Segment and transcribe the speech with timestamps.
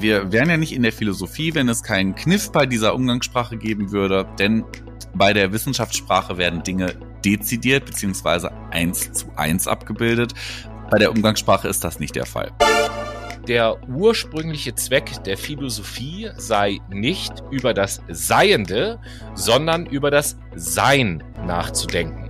[0.00, 3.90] wir wären ja nicht in der Philosophie, wenn es keinen Kniff bei dieser Umgangssprache geben
[3.90, 4.64] würde, denn
[5.14, 10.34] bei der Wissenschaftssprache werden Dinge dezidiert beziehungsweise eins zu eins abgebildet.
[10.90, 12.52] Bei der Umgangssprache ist das nicht der Fall.
[13.48, 19.00] Der ursprüngliche Zweck der Philosophie sei nicht über das Seiende,
[19.34, 22.27] sondern über das Sein nachzudenken.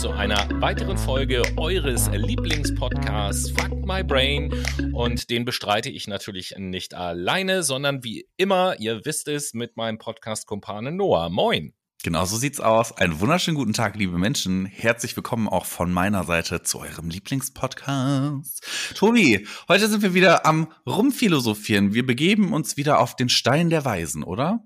[0.00, 4.50] Zu einer weiteren Folge eures Lieblingspodcasts Fuck My Brain.
[4.94, 9.98] Und den bestreite ich natürlich nicht alleine, sondern wie immer, ihr wisst es, mit meinem
[9.98, 11.28] Podcast-Kumpane Noah.
[11.28, 11.74] Moin.
[12.02, 12.92] Genau so sieht's aus.
[12.92, 14.64] Einen wunderschönen guten Tag, liebe Menschen.
[14.64, 18.94] Herzlich willkommen auch von meiner Seite zu eurem Lieblingspodcast.
[18.94, 21.92] Tobi, heute sind wir wieder am Rumphilosophieren.
[21.92, 24.64] Wir begeben uns wieder auf den Stein der Weisen, oder?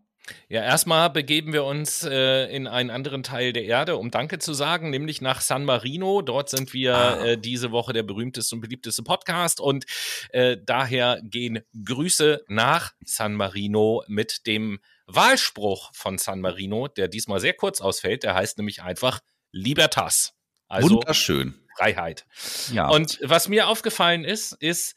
[0.49, 4.55] Ja, erstmal begeben wir uns äh, in einen anderen Teil der Erde, um Danke zu
[4.55, 6.23] sagen, nämlich nach San Marino.
[6.23, 7.25] Dort sind wir ah.
[7.25, 9.85] äh, diese Woche der berühmteste und beliebteste Podcast und
[10.31, 17.41] äh, daher gehen Grüße nach San Marino mit dem Wahlspruch von San Marino, der diesmal
[17.41, 18.23] sehr kurz ausfällt.
[18.23, 19.21] Der heißt nämlich einfach
[19.53, 20.33] Libertas.
[20.69, 21.55] Also Wunderschön.
[21.77, 22.25] Freiheit.
[22.73, 22.89] Ja.
[22.89, 24.95] Und was mir aufgefallen ist, ist,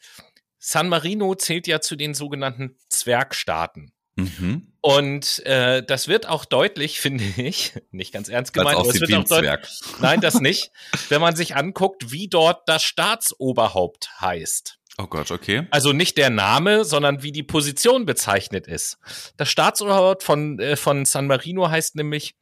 [0.58, 3.92] San Marino zählt ja zu den sogenannten Zwergstaaten.
[4.18, 4.66] Mhm.
[4.80, 9.14] Und äh, das wird auch deutlich, finde ich, nicht ganz ernst gemeint, aber es wird
[9.14, 9.80] auch deutlich.
[10.00, 10.70] Nein, das nicht.
[11.08, 14.78] wenn man sich anguckt, wie dort das Staatsoberhaupt heißt.
[15.00, 15.68] Oh Gott, okay.
[15.70, 18.98] Also nicht der Name, sondern wie die Position bezeichnet ist.
[19.36, 22.34] Das Staatsoberhaupt von, äh, von San Marino heißt nämlich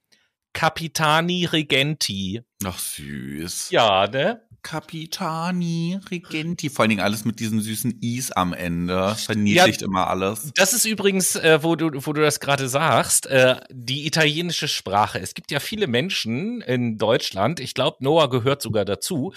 [0.54, 2.40] Capitani Regenti.
[2.64, 3.70] Ach süß.
[3.70, 4.45] Ja, ne?
[4.66, 6.70] Capitani Regenti.
[6.70, 9.14] Vor allen Dingen alles mit diesen süßen Is am Ende.
[9.14, 10.50] Verniedlicht ja, immer alles.
[10.56, 15.20] Das ist übrigens, äh, wo, du, wo du das gerade sagst, äh, die italienische Sprache.
[15.20, 19.32] Es gibt ja viele Menschen in Deutschland, ich glaube, Noah gehört sogar dazu,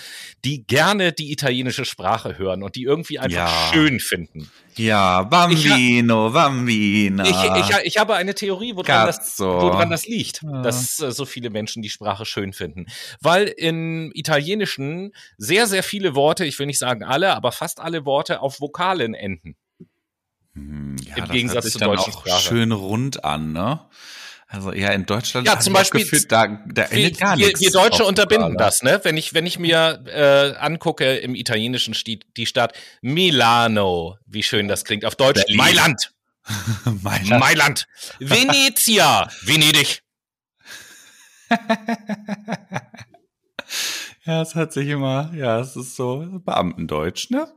[0.45, 3.71] die gerne die italienische Sprache hören und die irgendwie einfach ja.
[3.71, 4.49] schön finden.
[4.75, 7.23] Ja, Bambino, ich, Bambina.
[7.23, 10.61] Ich, ich, ich, habe eine Theorie, woran, das, woran das liegt, ja.
[10.61, 12.85] dass äh, so viele Menschen die Sprache schön finden.
[13.21, 18.05] Weil im Italienischen sehr, sehr viele Worte, ich will nicht sagen alle, aber fast alle
[18.05, 19.55] Worte auf Vokalen enden.
[20.53, 22.41] Hm, ja, Im Gegensatz zur deutschen Sprache.
[22.41, 23.81] Schön rund an, ne?
[24.51, 27.61] Also ja, in Deutschland ja, zum Beispiel, gefühlt, da, da endet gar nichts.
[27.61, 28.99] Wir Deutsche unterbinden das, ne?
[29.03, 32.73] Wenn ich, wenn ich mir äh, angucke, im Italienischen steht die Stadt
[33.03, 35.05] Milano, wie schön das klingt.
[35.05, 35.57] Auf Deutsch Berlin.
[35.57, 36.13] Mailand.
[37.03, 37.39] Mailand.
[37.39, 37.87] Mailand.
[38.17, 39.29] Venezia.
[39.43, 40.01] Venedig.
[44.25, 47.47] ja, es hat sich immer, ja, es ist so Beamtendeutsch, ne?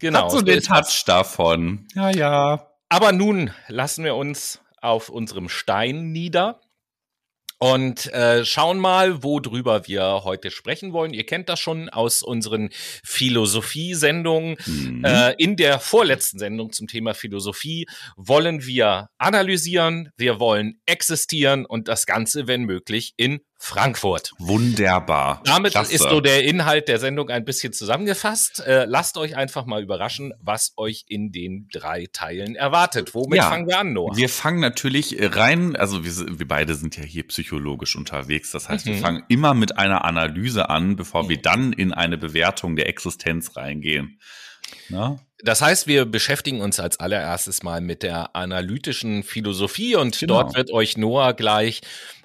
[0.00, 0.24] Genau.
[0.24, 1.88] Hat so den Touch davon.
[1.94, 2.68] Ja, ja.
[2.90, 6.60] Aber nun lassen wir uns auf unserem Stein nieder
[7.58, 11.14] und äh, schauen mal, worüber wir heute sprechen wollen.
[11.14, 12.68] Ihr kennt das schon aus unseren
[13.04, 14.56] Philosophie-Sendungen.
[14.66, 15.04] Mhm.
[15.04, 17.86] Äh, in der vorletzten Sendung zum Thema Philosophie
[18.16, 24.32] wollen wir analysieren, wir wollen existieren und das Ganze, wenn möglich, in Frankfurt.
[24.38, 25.40] Wunderbar.
[25.44, 25.94] Damit Klasse.
[25.94, 28.60] ist so der Inhalt der Sendung ein bisschen zusammengefasst.
[28.60, 33.14] Äh, lasst euch einfach mal überraschen, was euch in den drei Teilen erwartet.
[33.14, 34.16] Womit ja, fangen wir an, Noah?
[34.16, 38.50] Wir fangen natürlich rein, also wir, wir beide sind ja hier psychologisch unterwegs.
[38.50, 38.90] Das heißt, mhm.
[38.90, 41.28] wir fangen immer mit einer Analyse an, bevor mhm.
[41.30, 44.18] wir dann in eine Bewertung der Existenz reingehen.
[44.88, 45.18] Na?
[45.42, 50.42] Das heißt, wir beschäftigen uns als allererstes mal mit der analytischen Philosophie und genau.
[50.42, 51.82] dort wird euch Noah gleich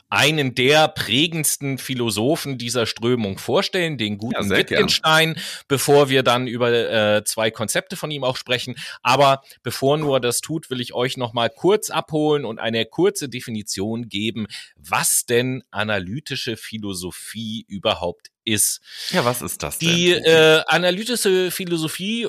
[0.09, 5.45] einen der prägendsten Philosophen dieser Strömung vorstellen, den guten ja, Wittgenstein, gern.
[5.67, 8.75] bevor wir dann über äh, zwei Konzepte von ihm auch sprechen.
[9.03, 13.29] Aber bevor nur das tut, will ich euch noch mal kurz abholen und eine kurze
[13.29, 18.81] Definition geben, was denn analytische Philosophie überhaupt ist.
[19.11, 19.89] Ja, was ist das denn?
[19.89, 22.27] Die äh, analytische Philosophie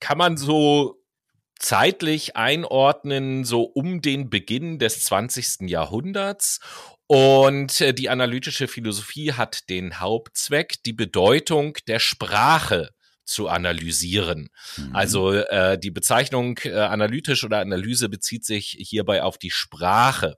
[0.00, 0.97] kann man so
[1.58, 5.68] zeitlich einordnen, so um den Beginn des 20.
[5.68, 6.60] Jahrhunderts.
[7.06, 12.90] Und äh, die analytische Philosophie hat den Hauptzweck, die Bedeutung der Sprache
[13.28, 14.48] zu analysieren.
[14.76, 14.96] Mhm.
[14.96, 20.36] Also äh, die Bezeichnung äh, analytisch oder Analyse bezieht sich hierbei auf die Sprache.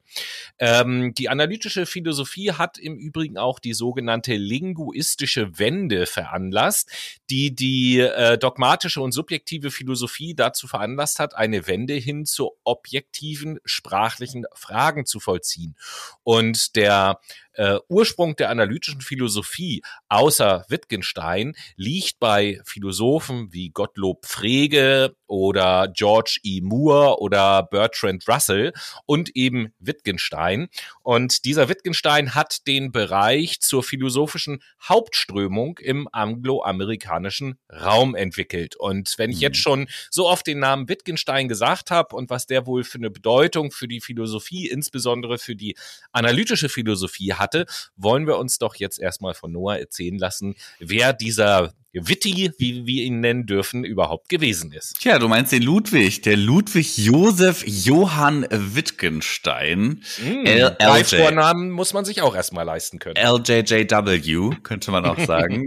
[0.58, 6.90] Ähm, die analytische Philosophie hat im Übrigen auch die sogenannte linguistische Wende veranlasst,
[7.31, 13.58] die die äh, dogmatische und subjektive Philosophie dazu veranlasst hat, eine Wende hin zu objektiven
[13.64, 15.76] sprachlichen Fragen zu vollziehen.
[16.22, 17.20] Und der
[17.52, 26.38] äh, Ursprung der analytischen Philosophie außer Wittgenstein liegt bei Philosophen wie Gottlob Frege oder George
[26.43, 26.61] E.
[26.62, 28.73] Moore oder Bertrand Russell
[29.05, 30.69] und eben Wittgenstein.
[31.03, 38.77] Und dieser Wittgenstein hat den Bereich zur philosophischen Hauptströmung im angloamerikanischen Raum entwickelt.
[38.77, 39.43] Und wenn ich mhm.
[39.43, 43.11] jetzt schon so oft den Namen Wittgenstein gesagt habe und was der wohl für eine
[43.11, 45.77] Bedeutung für die Philosophie, insbesondere für die
[46.12, 47.67] analytische Philosophie hatte,
[47.97, 53.04] wollen wir uns doch jetzt erstmal von Noah erzählen lassen, wer dieser Witti, wie wir
[53.04, 54.98] ihn nennen dürfen, überhaupt gewesen ist.
[55.00, 60.02] Tja, du meinst den Ludwig, der Ludwig Josef Johann Wittgenstein.
[60.25, 60.44] Mm,
[60.78, 63.16] Drei Vornamen muss man sich auch erstmal leisten können.
[63.16, 65.66] LJJW, könnte man auch sagen.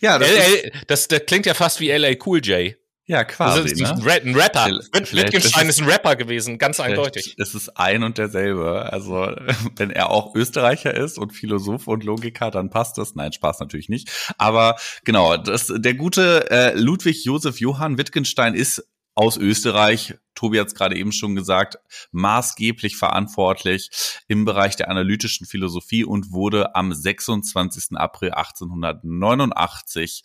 [0.00, 2.74] ja, das, LL, das, das klingt ja fast wie LA Cool J.
[3.06, 3.62] Ja, quasi.
[3.62, 3.88] Das ist ne?
[3.90, 4.66] ein Rapper.
[4.66, 7.34] Wittgenstein ist, ist, ein Rapper gewesen, ganz eindeutig.
[7.38, 8.90] Es ist ein und derselbe.
[8.90, 9.30] Also,
[9.76, 13.14] wenn er auch Österreicher ist und Philosoph und Logiker, dann passt das.
[13.14, 14.10] Nein, Spaß natürlich nicht.
[14.38, 20.68] Aber genau, das, der gute äh, Ludwig Josef Johann Wittgenstein ist aus Österreich, Tobi hat
[20.68, 21.78] es gerade eben schon gesagt,
[22.12, 23.90] maßgeblich verantwortlich
[24.28, 27.96] im Bereich der analytischen Philosophie und wurde am 26.
[27.96, 30.22] April 1889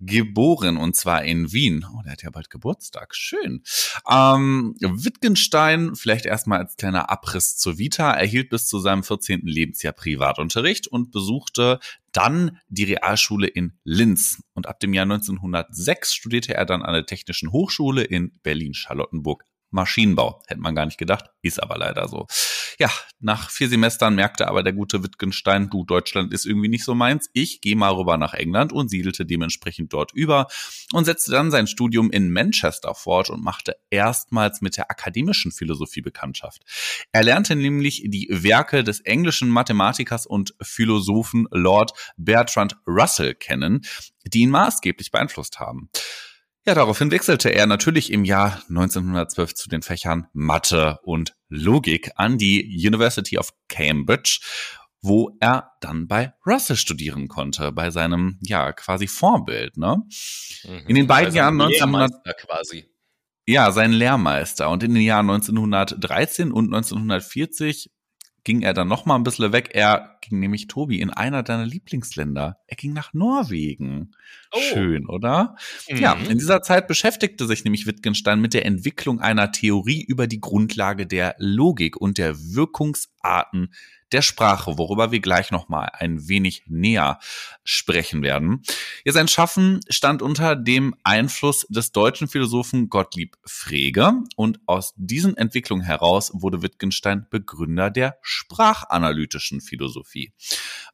[0.00, 1.86] geboren und zwar in Wien.
[1.92, 3.14] Oh, der hat ja bald Geburtstag.
[3.14, 3.62] Schön.
[4.08, 9.42] Ähm, Wittgenstein, vielleicht erstmal als kleiner Abriss zur Vita, erhielt bis zu seinem 14.
[9.44, 11.78] Lebensjahr Privatunterricht und besuchte
[12.12, 14.42] dann die Realschule in Linz.
[14.54, 20.42] Und ab dem Jahr 1906 studierte er dann an der Technischen Hochschule in Berlin-Charlottenburg Maschinenbau.
[20.46, 22.26] Hätte man gar nicht gedacht, ist aber leider so.
[22.78, 22.90] Ja,
[23.20, 27.30] nach vier Semestern merkte aber der gute Wittgenstein, du, Deutschland ist irgendwie nicht so meins.
[27.32, 30.48] Ich gehe mal rüber nach England und siedelte dementsprechend dort über
[30.92, 36.02] und setzte dann sein Studium in Manchester fort und machte erstmals mit der akademischen Philosophie
[36.02, 36.62] Bekanntschaft.
[37.12, 43.82] Er lernte nämlich die Werke des englischen Mathematikers und Philosophen Lord Bertrand Russell kennen,
[44.24, 45.88] die ihn maßgeblich beeinflusst haben.
[46.64, 52.38] Ja, daraufhin wechselte er natürlich im Jahr 1912 zu den Fächern Mathe und Logik an
[52.38, 54.38] die University of Cambridge,
[55.00, 60.04] wo er dann bei Russell studieren konnte, bei seinem, ja, quasi Vorbild, ne?
[60.62, 62.88] Mhm, in den beiden Jahren 1900 quasi.
[63.44, 64.70] Ja, sein Lehrmeister.
[64.70, 67.90] Und in den Jahren 1913 und 1940
[68.44, 69.70] ging er dann noch mal ein bisschen weg.
[69.72, 72.58] Er ging nämlich, Tobi, in einer deiner Lieblingsländer.
[72.66, 74.12] Er ging nach Norwegen.
[74.52, 74.60] Oh.
[74.60, 75.56] Schön, oder?
[75.88, 75.96] Mhm.
[75.96, 80.40] Ja, in dieser Zeit beschäftigte sich nämlich Wittgenstein mit der Entwicklung einer Theorie über die
[80.40, 83.72] Grundlage der Logik und der Wirkungsarten
[84.12, 87.18] der Sprache, worüber wir gleich nochmal ein wenig näher
[87.64, 88.62] sprechen werden.
[89.04, 95.36] Ja, sein Schaffen stand unter dem Einfluss des deutschen Philosophen Gottlieb Frege und aus diesen
[95.36, 100.32] Entwicklungen heraus wurde Wittgenstein Begründer der sprachanalytischen Philosophie.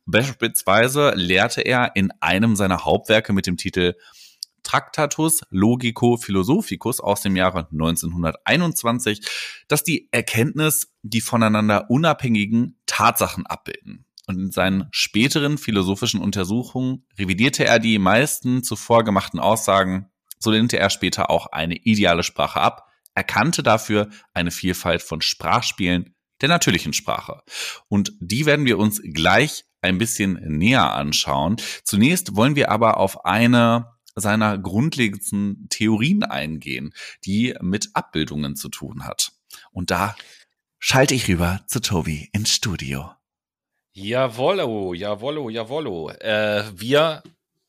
[0.06, 3.94] Beispielsweise lehrte er in einem seiner Hauptwerke mit dem Titel
[4.68, 9.26] Tractatus Logico Philosophicus aus dem Jahre 1921,
[9.66, 14.04] dass die Erkenntnis die voneinander unabhängigen Tatsachen abbilden.
[14.26, 20.78] Und in seinen späteren philosophischen Untersuchungen revidierte er die meisten zuvor gemachten Aussagen, so lehnte
[20.78, 26.92] er später auch eine ideale Sprache ab, erkannte dafür eine Vielfalt von Sprachspielen der natürlichen
[26.92, 27.40] Sprache.
[27.88, 31.56] Und die werden wir uns gleich ein bisschen näher anschauen.
[31.84, 36.92] Zunächst wollen wir aber auf eine seiner grundlegendsten Theorien eingehen,
[37.24, 39.32] die mit Abbildungen zu tun hat.
[39.72, 40.16] Und da
[40.78, 43.10] schalte ich rüber zu Tobi ins Studio.
[43.92, 46.10] Jawollo, jawollo, jawollo.
[46.10, 47.22] Äh, wir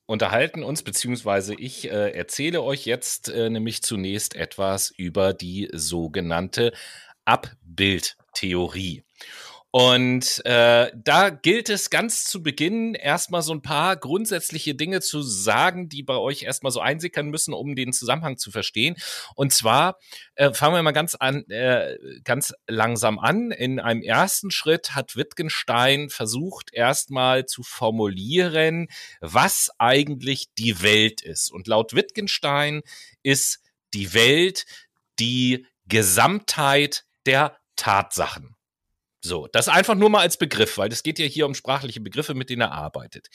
[0.05, 6.73] unterhalten uns, beziehungsweise ich äh, erzähle euch jetzt äh, nämlich zunächst etwas über die sogenannte
[7.25, 9.03] Abbildtheorie.
[9.71, 15.21] Und äh, da gilt es ganz zu Beginn erstmal so ein paar grundsätzliche Dinge zu
[15.21, 18.95] sagen, die bei euch erstmal so einsickern müssen, um den Zusammenhang zu verstehen.
[19.35, 19.99] Und zwar
[20.33, 23.51] äh, fangen wir mal ganz an, äh, ganz langsam an.
[23.51, 28.88] In einem ersten Schritt hat Wittgenstein versucht, erstmal zu formulieren,
[29.21, 31.51] was eigentlich die Welt ist.
[31.51, 32.81] Und laut Wittgenstein
[33.21, 33.59] ist
[33.93, 34.65] die Welt
[35.19, 38.55] die Gesamtheit der Tatsachen.
[39.21, 42.35] So, das einfach nur mal als Begriff, weil es geht ja hier um sprachliche Begriffe,
[42.35, 43.27] mit denen er arbeitet.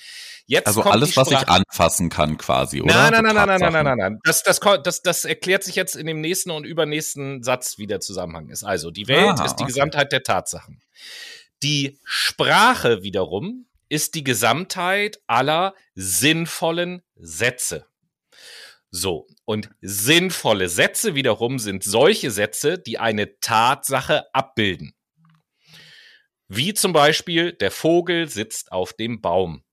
[0.47, 2.95] Jetzt also alles, was ich anfassen kann, quasi, oder?
[2.95, 4.21] Nein, nein, nein, nein, nein, nein, nein, nein.
[4.25, 8.01] Das, das, das, das erklärt sich jetzt in dem nächsten und übernächsten Satz, wie der
[8.01, 8.65] Zusammenhang ist.
[8.65, 9.73] Also, die Welt Aha, ist die okay.
[9.73, 10.81] Gesamtheit der Tatsachen.
[11.63, 17.87] Die Sprache wiederum ist die Gesamtheit aller sinnvollen Sätze.
[18.91, 24.95] So, und sinnvolle Sätze wiederum sind solche Sätze, die eine Tatsache abbilden.
[26.49, 29.65] Wie zum Beispiel, der Vogel sitzt auf dem Baum.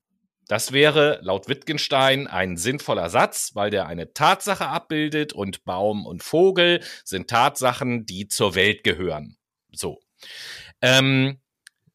[0.48, 6.22] Das wäre laut Wittgenstein ein sinnvoller Satz, weil der eine Tatsache abbildet und Baum und
[6.22, 9.36] Vogel sind Tatsachen, die zur Welt gehören.
[9.70, 10.00] So.
[10.80, 11.40] Ähm,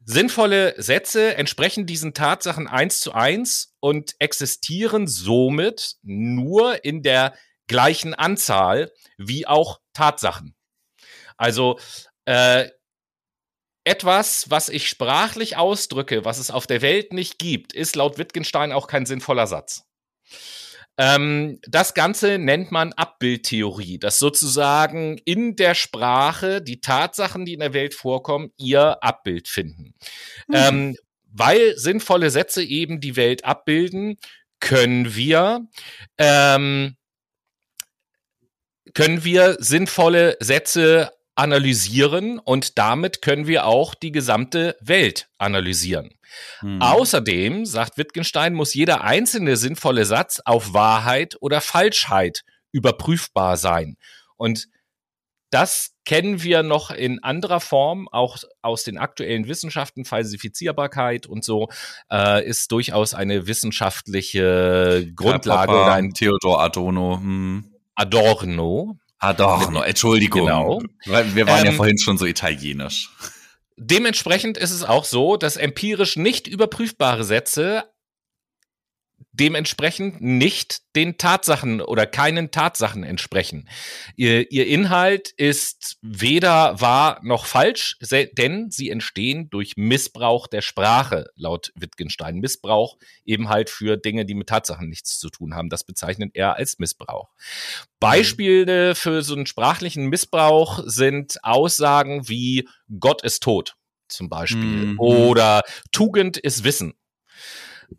[0.05, 7.35] sinnvolle Sätze entsprechen diesen Tatsachen eins zu eins und existieren somit nur in der
[7.67, 10.55] gleichen Anzahl wie auch Tatsachen.
[11.35, 11.77] Also
[12.25, 12.69] äh,
[13.87, 18.71] etwas, was ich sprachlich ausdrücke, was es auf der Welt nicht gibt, ist laut Wittgenstein
[18.71, 19.83] auch kein sinnvoller Satz.
[20.99, 27.59] Ähm, das Ganze nennt man Abbildtheorie, dass sozusagen in der Sprache die Tatsachen, die in
[27.59, 29.93] der Welt vorkommen, ihr Abbild finden.
[30.47, 30.55] Mhm.
[30.55, 30.95] Ähm,
[31.31, 34.17] weil sinnvolle Sätze eben die Welt abbilden,
[34.59, 35.67] können wir
[36.17, 36.97] ähm,
[38.95, 46.17] können wir sinnvolle Sätze analysieren und damit können wir auch die gesamte Welt analysieren.
[46.59, 46.81] Hm.
[46.81, 53.97] Außerdem, sagt Wittgenstein, muss jeder einzelne sinnvolle Satz auf Wahrheit oder Falschheit überprüfbar sein.
[54.35, 54.67] Und
[55.49, 61.69] das kennen wir noch in anderer Form, auch aus den aktuellen Wissenschaften, Falsifizierbarkeit und so,
[62.11, 65.67] äh, ist durchaus eine wissenschaftliche Grundlage.
[65.67, 67.19] Papa, oder ein Theodor Adorno.
[67.19, 67.73] Hm.
[67.95, 70.45] Adorno, Adorno, Entschuldigung.
[70.45, 70.81] Genau.
[71.05, 73.09] Wir waren ähm, ja vorhin schon so italienisch.
[73.77, 77.85] Dementsprechend ist es auch so, dass empirisch nicht überprüfbare Sätze
[79.39, 83.69] dementsprechend nicht den Tatsachen oder keinen Tatsachen entsprechen.
[84.15, 87.97] Ihr, ihr Inhalt ist weder wahr noch falsch,
[88.37, 92.37] denn sie entstehen durch Missbrauch der Sprache, laut Wittgenstein.
[92.37, 95.69] Missbrauch eben halt für Dinge, die mit Tatsachen nichts zu tun haben.
[95.69, 97.29] Das bezeichnet er als Missbrauch.
[97.99, 102.67] Beispiele für so einen sprachlichen Missbrauch sind Aussagen wie
[102.99, 103.75] Gott ist tot
[104.07, 104.63] zum Beispiel
[104.93, 104.99] mhm.
[104.99, 106.93] oder Tugend ist Wissen.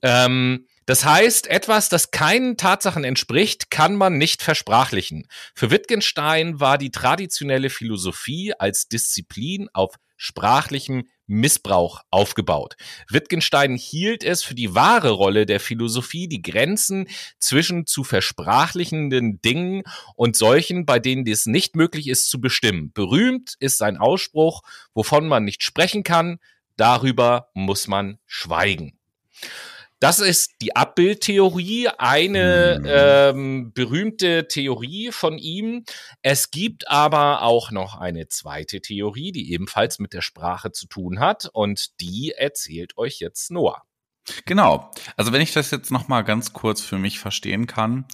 [0.03, 5.29] Ähm, das heißt, etwas, das keinen Tatsachen entspricht, kann man nicht versprachlichen.
[5.55, 12.77] Für Wittgenstein war die traditionelle Philosophie als Disziplin auf sprachlichem Missbrauch aufgebaut.
[13.11, 17.07] Wittgenstein hielt es für die wahre Rolle der Philosophie, die Grenzen
[17.39, 19.83] zwischen zu versprachlichenden Dingen
[20.15, 22.93] und solchen, bei denen es nicht möglich ist zu bestimmen.
[22.95, 24.63] Berühmt ist sein Ausspruch,
[24.95, 26.39] wovon man nicht sprechen kann,
[26.79, 28.99] darüber muss man schweigen.
[30.01, 32.87] Das ist die Abbildtheorie, eine mhm.
[32.89, 35.85] ähm, berühmte Theorie von ihm.
[36.23, 41.19] Es gibt aber auch noch eine zweite Theorie, die ebenfalls mit der Sprache zu tun
[41.19, 43.83] hat und die erzählt euch jetzt Noah.
[44.45, 44.91] Genau.
[45.17, 48.07] Also wenn ich das jetzt noch mal ganz kurz für mich verstehen kann,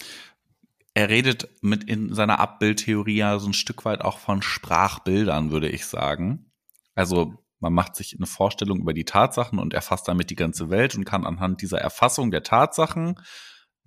[0.95, 5.69] er redet mit in seiner Abbildtheorie ja so ein Stück weit auch von Sprachbildern, würde
[5.69, 6.53] ich sagen.
[6.95, 10.95] Also man macht sich eine Vorstellung über die Tatsachen und erfasst damit die ganze Welt
[10.95, 13.17] und kann anhand dieser Erfassung der Tatsachen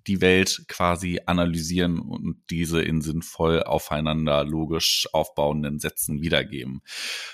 [0.08, 6.82] die Welt quasi analysieren und diese in sinnvoll aufeinander logisch aufbauenden Sätzen wiedergeben.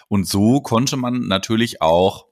[0.08, 2.26] Und so konnte man natürlich auch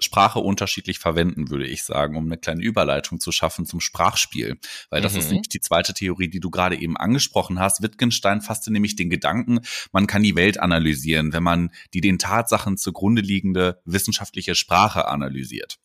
[0.00, 4.58] Sprache unterschiedlich verwenden, würde ich sagen, um eine kleine Überleitung zu schaffen zum Sprachspiel.
[4.90, 5.18] Weil das mhm.
[5.18, 7.82] ist nämlich die zweite Theorie, die du gerade eben angesprochen hast.
[7.82, 9.60] Wittgenstein fasste nämlich den Gedanken,
[9.92, 15.78] man kann die Welt analysieren, wenn man die den Tatsachen zugrunde liegende wissenschaftliche Sprache analysiert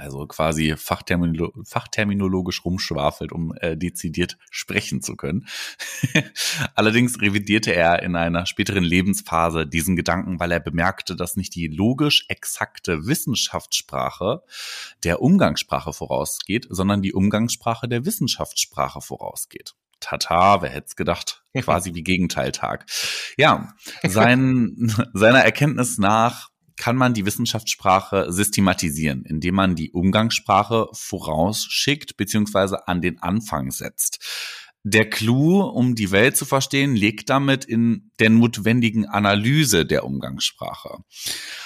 [0.00, 5.46] also quasi Fachterminolo fachterminologisch rumschwafelt, um äh, dezidiert sprechen zu können.
[6.74, 11.68] Allerdings revidierte er in einer späteren Lebensphase diesen Gedanken, weil er bemerkte, dass nicht die
[11.68, 14.42] logisch exakte Wissenschaftssprache
[15.04, 19.74] der Umgangssprache vorausgeht, sondern die Umgangssprache der Wissenschaftssprache vorausgeht.
[20.00, 21.44] Tata, wer hätte es gedacht?
[21.56, 22.86] Quasi wie Gegenteiltag.
[23.36, 26.48] Ja, sein, seiner Erkenntnis nach
[26.80, 32.78] kann man die Wissenschaftssprache systematisieren, indem man die Umgangssprache vorausschickt bzw.
[32.86, 34.18] an den Anfang setzt.
[34.82, 41.04] Der Clou, um die Welt zu verstehen, liegt damit in der notwendigen Analyse der Umgangssprache.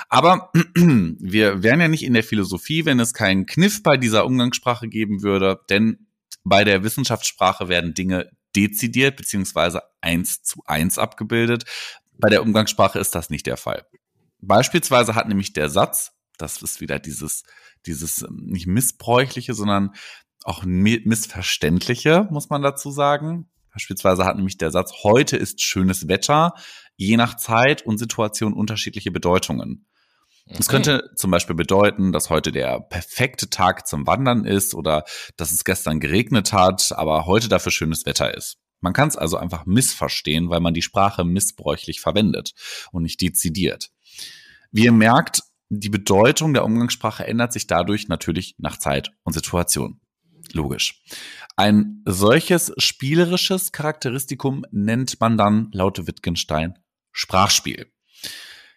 [0.09, 4.89] Aber wir wären ja nicht in der Philosophie, wenn es keinen Kniff bei dieser Umgangssprache
[4.89, 6.09] geben würde, denn
[6.43, 11.67] bei der Wissenschaftssprache werden Dinge dezidiert beziehungsweise eins zu eins abgebildet.
[12.19, 13.87] Bei der Umgangssprache ist das nicht der Fall.
[14.47, 17.45] Beispielsweise hat nämlich der Satz, das ist wieder dieses,
[17.87, 19.91] dieses ähm, nicht missbräuchliche, sondern
[20.45, 23.49] auch missverständliche, muss man dazu sagen.
[23.73, 26.53] Beispielsweise hat nämlich der Satz, heute ist schönes Wetter,
[26.97, 29.87] je nach Zeit und Situation unterschiedliche Bedeutungen.
[30.47, 35.05] Es könnte zum Beispiel bedeuten, dass heute der perfekte Tag zum Wandern ist oder
[35.37, 38.59] dass es gestern geregnet hat, aber heute dafür schönes Wetter ist.
[38.85, 42.53] Man kann es also einfach missverstehen, weil man die Sprache missbräuchlich verwendet
[42.93, 43.91] und nicht dezidiert.
[44.73, 50.03] Wie ihr merkt, die Bedeutung der Umgangssprache ändert sich dadurch natürlich nach Zeit und Situation.
[50.53, 51.03] Logisch.
[51.57, 56.79] Ein solches spielerisches Charakteristikum nennt man dann laut Wittgenstein
[57.11, 57.91] Sprachspiel.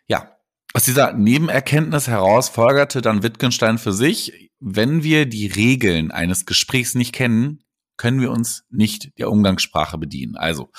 [0.08, 0.38] Ja,
[0.74, 6.96] aus dieser Nebenerkenntnis heraus folgerte dann Wittgenstein für sich, wenn wir die Regeln eines Gesprächs
[6.96, 7.62] nicht kennen,
[7.98, 10.38] können wir uns nicht der Umgangssprache bedienen.
[10.38, 10.70] Also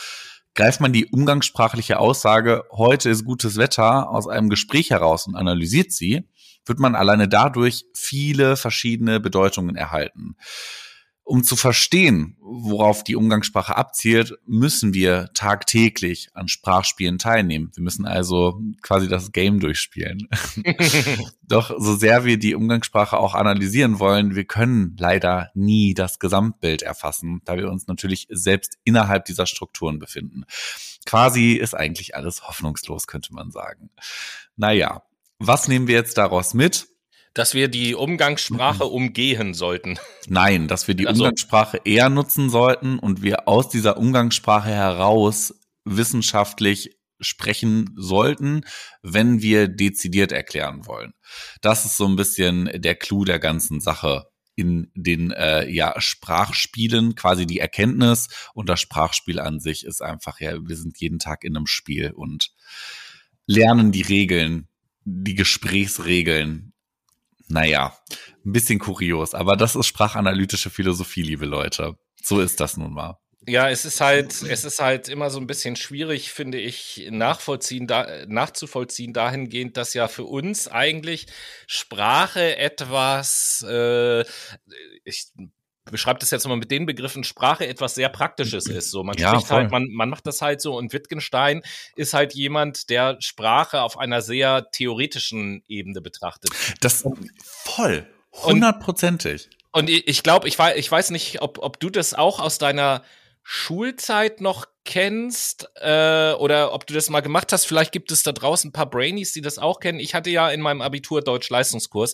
[0.55, 5.93] greift man die umgangssprachliche Aussage, heute ist gutes Wetter, aus einem Gespräch heraus und analysiert
[5.93, 6.29] sie,
[6.65, 10.37] wird man alleine dadurch viele verschiedene Bedeutungen erhalten.
[11.29, 17.71] Um zu verstehen, worauf die Umgangssprache abzielt, müssen wir tagtäglich an Sprachspielen teilnehmen.
[17.75, 20.27] Wir müssen also quasi das Game durchspielen.
[21.43, 26.81] Doch so sehr wir die Umgangssprache auch analysieren wollen, wir können leider nie das Gesamtbild
[26.81, 30.45] erfassen, da wir uns natürlich selbst innerhalb dieser Strukturen befinden.
[31.05, 33.91] Quasi ist eigentlich alles hoffnungslos, könnte man sagen.
[34.57, 35.03] Naja,
[35.39, 36.89] was nehmen wir jetzt daraus mit?
[37.39, 38.91] Dass wir die Umgangssprache mhm.
[38.91, 39.97] umgehen sollten.
[40.27, 45.55] Nein, dass wir die also, Umgangssprache eher nutzen sollten und wir aus dieser Umgangssprache heraus
[45.85, 48.63] wissenschaftlich sprechen sollten,
[49.03, 51.13] wenn wir dezidiert erklären wollen.
[51.61, 54.27] Das ist so ein bisschen der Clou der ganzen Sache
[54.57, 60.41] in den äh, ja, Sprachspielen, quasi die Erkenntnis und das Sprachspiel an sich ist einfach,
[60.41, 62.51] ja, wir sind jeden Tag in einem Spiel und
[63.47, 64.67] lernen die Regeln,
[65.05, 66.73] die Gesprächsregeln
[67.49, 67.97] naja,
[68.45, 71.97] ein bisschen kurios, aber das ist sprachanalytische Philosophie, liebe Leute.
[72.23, 73.19] So ist das nun mal.
[73.47, 77.87] Ja, es ist halt, es ist halt immer so ein bisschen schwierig, finde ich, nachvollziehen,
[77.87, 81.27] da, nachzuvollziehen dahingehend, dass ja für uns eigentlich
[81.67, 84.25] Sprache etwas, äh,
[85.05, 85.29] ich
[85.91, 88.91] beschreibt es jetzt mal mit den Begriffen Sprache etwas sehr Praktisches ist.
[88.91, 91.63] So, man ja, spricht halt, man, man macht das halt so und Wittgenstein
[91.97, 96.51] ist halt jemand, der Sprache auf einer sehr theoretischen Ebene betrachtet.
[96.81, 97.05] Das
[97.43, 99.51] voll, hundertprozentig.
[99.73, 103.03] Und, und ich glaube, ich, ich weiß nicht, ob, ob du das auch aus deiner
[103.51, 107.65] Schulzeit noch kennst äh, oder ob du das mal gemacht hast.
[107.65, 110.01] Vielleicht gibt es da draußen ein paar Brainies, die das auch kennen.
[110.01, 112.13] Ich hatte ja in meinem Abitur Deutsch-Leistungskurs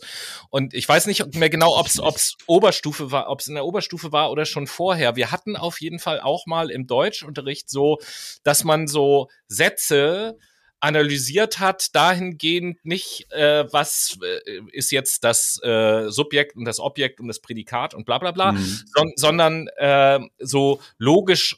[0.51, 4.13] und ich weiß nicht mehr genau, ob es Oberstufe war, ob es in der Oberstufe
[4.13, 5.17] war oder schon vorher.
[5.17, 7.99] Wir hatten auf jeden Fall auch mal im Deutschunterricht so,
[8.45, 10.39] dass man so Sätze
[10.85, 17.21] analysiert hat, dahingehend nicht, äh, was äh, ist jetzt das äh, Subjekt und das Objekt
[17.21, 18.81] und das Prädikat und bla bla bla, mhm.
[18.95, 21.57] son sondern äh, so logisch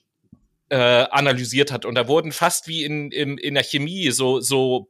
[0.69, 1.85] äh, analysiert hat.
[1.85, 4.89] Und da wurden fast wie in, in, in der Chemie so, so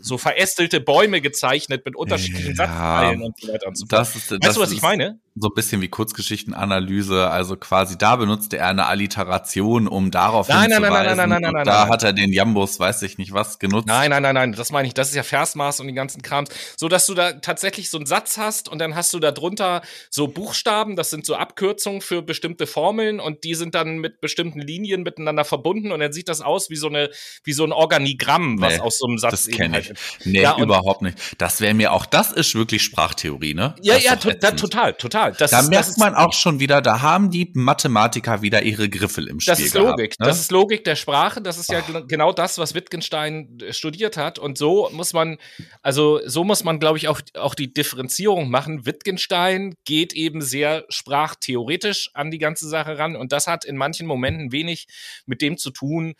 [0.00, 4.00] so verästelte Bäume gezeichnet mit unterschiedlichen ja, Satzteilen und so weiter und so fort.
[4.00, 5.20] Das ist, weißt das du, was ich meine?
[5.40, 10.70] So ein bisschen wie Kurzgeschichtenanalyse, also quasi da benutzte er eine Alliteration, um darauf nein,
[10.70, 10.92] hinzuweisen.
[10.92, 13.58] Nein, nein, nein, nein, nein, nein, Da hat er den Jambus, weiß ich nicht was,
[13.58, 13.86] genutzt.
[13.86, 16.50] Nein, nein, nein, nein, das meine ich, das ist ja Versmaß und die ganzen Krams.
[16.76, 19.82] So, dass du da tatsächlich so einen Satz hast und dann hast du da drunter
[20.10, 24.60] so Buchstaben, das sind so Abkürzungen für bestimmte Formeln und die sind dann mit bestimmten
[24.60, 27.10] Linien miteinander verbunden und dann sieht das aus wie so eine,
[27.44, 28.80] wie so ein Organigramm, was nee.
[28.80, 29.92] aus so einem Satz das kenne ich.
[30.24, 31.18] Nee, ja, überhaupt nicht.
[31.38, 33.74] Das wäre mir auch, das ist wirklich Sprachtheorie, ne?
[33.82, 34.94] Ja, das ja, to da, total,
[35.32, 39.28] Das da ist, merkt man auch schon wieder, da haben die Mathematiker wieder ihre Griffel
[39.28, 39.52] im Spiel.
[39.52, 40.18] Das ist gehabt, Logik.
[40.18, 40.26] Ne?
[40.26, 41.40] Das ist Logik der Sprache.
[41.40, 42.04] Das ist ja oh.
[42.06, 44.38] genau das, was Wittgenstein äh, studiert hat.
[44.38, 45.38] Und so muss man,
[45.82, 48.86] also so muss man, glaube ich, auch, auch die Differenzierung machen.
[48.86, 53.16] Wittgenstein geht eben sehr sprachtheoretisch an die ganze Sache ran.
[53.16, 54.86] Und das hat in manchen Momenten wenig
[55.26, 56.14] mit dem zu tun,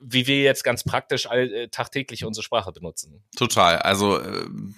[0.00, 3.22] wie wir jetzt ganz praktisch all, äh, tagtäglich unsere Sprache benutzen.
[3.36, 3.78] Total.
[3.78, 4.74] Also ähm,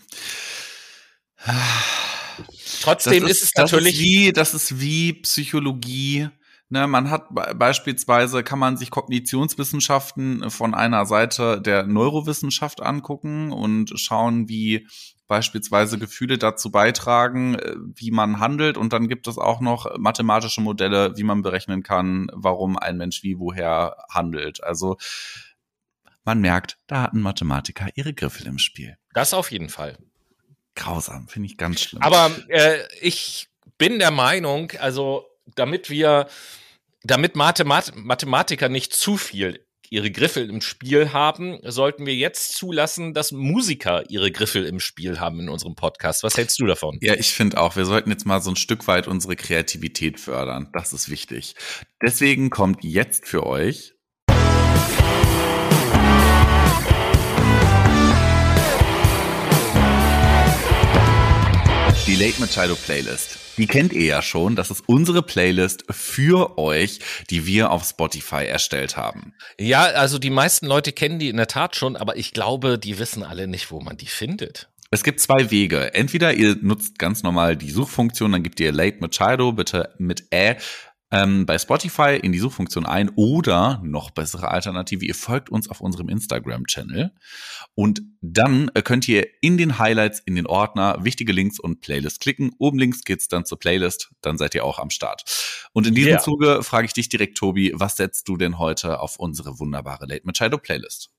[2.83, 6.29] trotzdem ist, ist, es natürlich das ist wie das ist wie Psychologie.
[6.73, 7.25] Ne, man hat
[7.57, 14.87] beispielsweise kann man sich Kognitionswissenschaften von einer Seite der Neurowissenschaft angucken und schauen, wie
[15.31, 18.77] beispielsweise Gefühle dazu beitragen, äh, wie man handelt.
[18.77, 23.23] Und dann gibt es auch noch mathematische Modelle, wie man berechnen kann, warum ein Mensch
[23.23, 24.63] wie woher handelt.
[24.63, 24.97] Also
[26.25, 28.97] man merkt, da hatten Mathematiker ihre Griffel im Spiel.
[29.15, 29.99] Das auf jeden Fall.
[30.81, 32.03] Grausam, finde ich ganz schlimm.
[32.03, 36.27] Aber äh, ich bin der Meinung, also damit wir,
[37.03, 43.13] damit Mathemat Mathematiker nicht zu viel ihre Griffel im Spiel haben, sollten wir jetzt zulassen,
[43.13, 46.23] dass Musiker ihre Griffel im Spiel haben in unserem Podcast.
[46.23, 46.97] Was hältst du davon?
[47.03, 50.71] Ja, ich finde auch, wir sollten jetzt mal so ein Stück weit unsere Kreativität fördern.
[50.73, 51.57] Das ist wichtig.
[52.01, 53.95] Deswegen kommt jetzt für euch
[62.11, 63.39] die Late Machado Playlist.
[63.57, 64.57] Die kennt ihr ja schon.
[64.57, 66.99] Das ist unsere Playlist für euch,
[67.31, 69.33] die wir auf Spotify erstellt haben.
[69.61, 72.99] Ja, also die meisten Leute kennen die in der Tat schon, aber ich glaube, die
[72.99, 74.69] wissen alle nicht, wo man die findet.
[74.91, 75.95] Es gibt zwei Wege.
[75.95, 80.57] Entweder ihr nutzt ganz normal die Suchfunktion, dann gebt ihr Late Machado bitte mit Ä
[81.11, 85.81] ähm, bei Spotify in die Suchfunktion ein oder noch bessere Alternative, ihr folgt uns auf
[85.81, 87.13] unserem Instagram-Channel
[87.75, 92.21] und dann äh, könnt ihr in den Highlights, in den Ordner wichtige Links und Playlists
[92.21, 92.53] klicken.
[92.59, 95.25] Oben links geht's dann zur Playlist, dann seid ihr auch am Start.
[95.73, 96.21] Und in diesem yeah.
[96.21, 100.23] Zuge frage ich dich direkt, Tobi, was setzt du denn heute auf unsere wunderbare Late
[100.25, 101.11] Machado Playlist?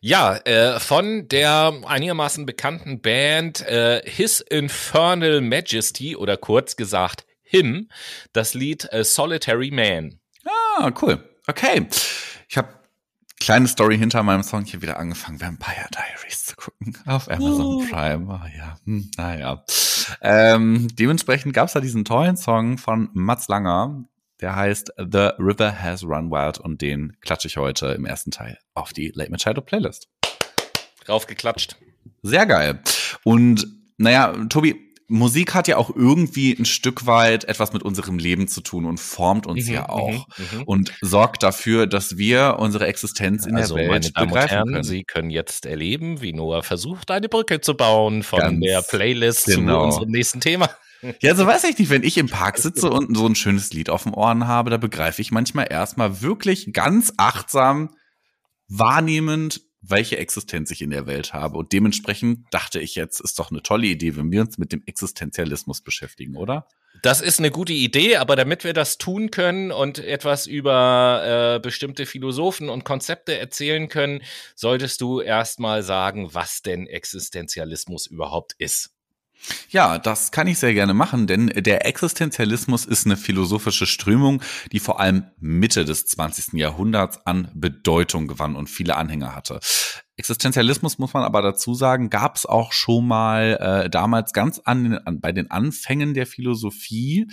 [0.00, 7.90] Ja, äh, von der einigermaßen bekannten Band äh, His Infernal Majesty oder kurz gesagt Him,
[8.32, 10.18] das Lied äh, Solitary Man.
[10.46, 11.22] Ah, cool.
[11.46, 11.86] Okay.
[12.48, 12.68] Ich habe
[13.38, 17.86] kleine Story hinter meinem Song hier wieder angefangen, Vampire Diaries zu gucken auf Amazon uh.
[17.90, 18.26] Prime.
[18.26, 19.64] Oh, ja, hm, naja.
[20.22, 24.02] Ähm, dementsprechend gab es da diesen tollen Song von Mats Langer,
[24.40, 28.56] der heißt The River Has Run Wild und den klatsche ich heute im ersten Teil
[28.72, 30.08] auf die Late Machado Playlist.
[31.06, 31.76] Raufgeklatscht.
[32.22, 32.80] Sehr geil.
[33.24, 33.66] Und
[33.98, 38.62] naja, Tobi, Musik hat ja auch irgendwie ein Stück weit etwas mit unserem Leben zu
[38.62, 40.62] tun und formt uns mhm, ja auch mhm, mhm.
[40.64, 44.56] und sorgt dafür, dass wir unsere Existenz in also, der Welt meine Damen begreifen und
[44.56, 44.84] Herren, können.
[44.84, 49.46] Sie können jetzt erleben, wie Noah versucht, eine Brücke zu bauen von Ganz der Playlist
[49.46, 49.80] genau.
[49.80, 50.70] zu unserem nächsten Thema.
[51.20, 53.90] Ja, so weiß ich nicht, wenn ich im Park sitze und so ein schönes Lied
[53.90, 57.90] auf dem Ohren habe, da begreife ich manchmal erstmal wirklich ganz achtsam,
[58.68, 61.58] wahrnehmend, welche Existenz ich in der Welt habe.
[61.58, 64.82] Und dementsprechend dachte ich jetzt, ist doch eine tolle Idee, wenn wir uns mit dem
[64.86, 66.68] Existenzialismus beschäftigen, oder?
[67.02, 71.60] Das ist eine gute Idee, aber damit wir das tun können und etwas über äh,
[71.60, 74.22] bestimmte Philosophen und Konzepte erzählen können,
[74.54, 78.90] solltest du erstmal sagen, was denn Existenzialismus überhaupt ist.
[79.70, 84.80] Ja, das kann ich sehr gerne machen, denn der Existenzialismus ist eine philosophische Strömung, die
[84.80, 86.54] vor allem Mitte des 20.
[86.54, 89.60] Jahrhunderts an Bedeutung gewann und viele Anhänger hatte.
[90.16, 94.98] Existenzialismus muss man aber dazu sagen, gab es auch schon mal äh, damals ganz an,
[94.98, 97.28] an, bei den Anfängen der Philosophie.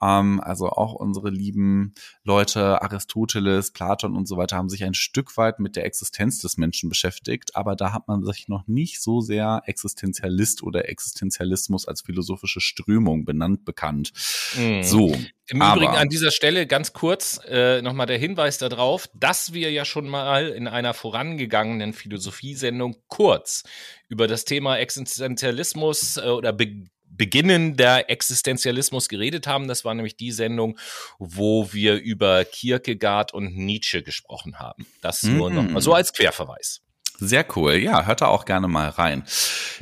[0.00, 5.36] Ähm, also auch unsere lieben Leute Aristoteles, Platon und so weiter haben sich ein Stück
[5.36, 9.20] weit mit der Existenz des Menschen beschäftigt, aber da hat man sich noch nicht so
[9.20, 14.12] sehr Existenzialist oder Existenzialismus als philosophische Strömung benannt bekannt.
[14.56, 14.82] Mhm.
[14.82, 15.14] So.
[15.48, 19.70] Im Aber Übrigen an dieser Stelle ganz kurz äh, nochmal der Hinweis darauf, dass wir
[19.72, 23.64] ja schon mal in einer vorangegangenen Philosophiesendung kurz
[24.08, 29.68] über das Thema Existenzialismus äh, oder Be Beginnen der Existenzialismus geredet haben.
[29.68, 30.78] Das war nämlich die Sendung,
[31.18, 34.86] wo wir über Kierkegaard und Nietzsche gesprochen haben.
[35.02, 35.54] Das nur mm.
[35.54, 36.81] noch mal so als Querverweis.
[37.18, 37.74] Sehr cool.
[37.74, 39.22] Ja, hört da auch gerne mal rein.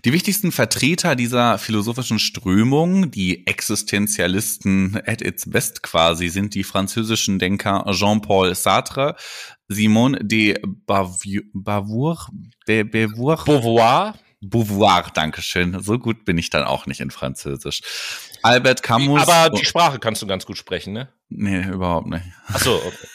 [0.04, 7.38] Die wichtigsten Vertreter dieser philosophischen Strömung, die Existenzialisten at its best quasi, sind die französischen
[7.38, 9.16] Denker Jean-Paul Sartre,
[9.68, 12.28] Simone de Beauvoir,
[12.66, 15.80] Be Beauvoir, Beauvoir, Beauvoir, Dankeschön.
[15.82, 17.80] So gut bin ich dann auch nicht in Französisch.
[18.42, 19.28] Albert Camus.
[19.28, 21.08] Aber die Sprache kannst du ganz gut sprechen, ne?
[21.28, 22.24] Nee, überhaupt nicht.
[22.48, 23.06] Ach so, okay.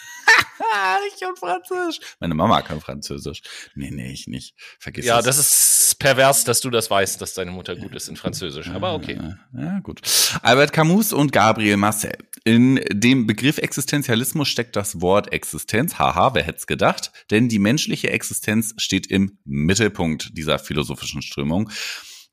[1.07, 1.99] Ich kann Französisch.
[2.19, 3.41] Meine Mama kann Französisch.
[3.75, 4.55] Nee, nee, ich nicht.
[4.79, 5.37] Vergiss Ja, das.
[5.37, 8.69] das ist pervers, dass du das weißt, dass deine Mutter gut ist in Französisch.
[8.69, 9.19] Aber okay.
[9.53, 10.01] Ja, gut.
[10.41, 12.17] Albert Camus und Gabriel Marcel.
[12.43, 15.97] In dem Begriff Existenzialismus steckt das Wort Existenz.
[15.97, 17.11] Haha, wer hätte es gedacht?
[17.31, 21.71] Denn die menschliche Existenz steht im Mittelpunkt dieser philosophischen Strömung.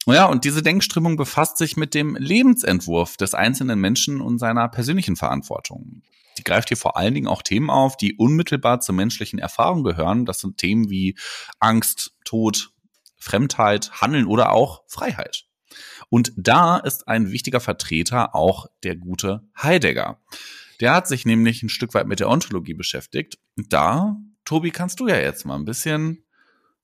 [0.06, 5.14] Ja, und diese Denkströmung befasst sich mit dem Lebensentwurf des einzelnen Menschen und seiner persönlichen
[5.16, 6.02] Verantwortung.
[6.38, 10.24] Die greift hier vor allen Dingen auch Themen auf, die unmittelbar zur menschlichen Erfahrung gehören.
[10.24, 11.16] Das sind Themen wie
[11.58, 12.70] Angst, Tod,
[13.18, 15.44] Fremdheit, Handeln oder auch Freiheit.
[16.08, 20.20] Und da ist ein wichtiger Vertreter auch der gute Heidegger.
[20.80, 23.38] Der hat sich nämlich ein Stück weit mit der Ontologie beschäftigt.
[23.56, 26.24] Da, Tobi, kannst du ja jetzt mal ein bisschen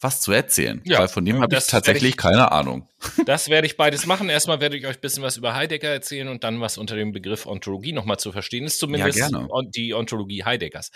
[0.01, 0.81] was zu erzählen.
[0.85, 2.89] Ja, weil von dem habe ich tatsächlich ich, keine Ahnung.
[3.27, 4.29] Das werde ich beides machen.
[4.29, 7.13] Erstmal werde ich euch ein bisschen was über Heidegger erzählen und dann was unter dem
[7.13, 9.29] Begriff Ontologie nochmal zu verstehen ist, zumindest ja,
[9.69, 10.91] die Ontologie Heideggers.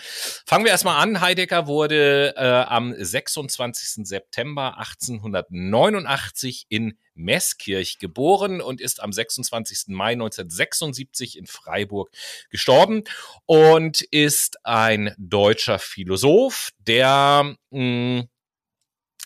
[0.45, 1.21] Fangen wir erstmal an.
[1.21, 4.05] Heidegger wurde äh, am 26.
[4.05, 9.89] September 1889 in Meßkirch geboren und ist am 26.
[9.89, 12.09] Mai 1976 in Freiburg
[12.49, 13.03] gestorben
[13.45, 17.79] und ist ein deutscher Philosoph, der mh,
[18.19, 18.29] hm,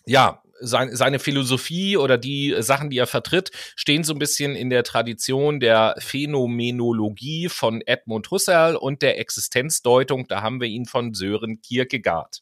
[0.08, 4.70] ja, sein, seine Philosophie oder die Sachen, die er vertritt, stehen so ein bisschen in
[4.70, 10.28] der Tradition der Phänomenologie von Edmund Husserl und der Existenzdeutung.
[10.28, 12.41] Da haben wir ihn von Sören Kierkegaard.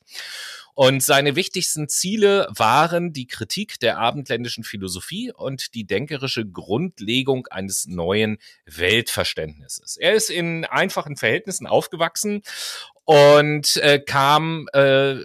[0.76, 7.88] Und seine wichtigsten Ziele waren die Kritik der abendländischen Philosophie und die denkerische Grundlegung eines
[7.88, 9.96] neuen Weltverständnisses.
[9.96, 12.42] Er ist in einfachen Verhältnissen aufgewachsen
[13.06, 15.20] und äh, kam äh,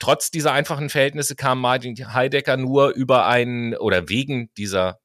[0.00, 4.99] trotz dieser einfachen Verhältnisse kam Martin Heidegger nur über einen oder wegen dieser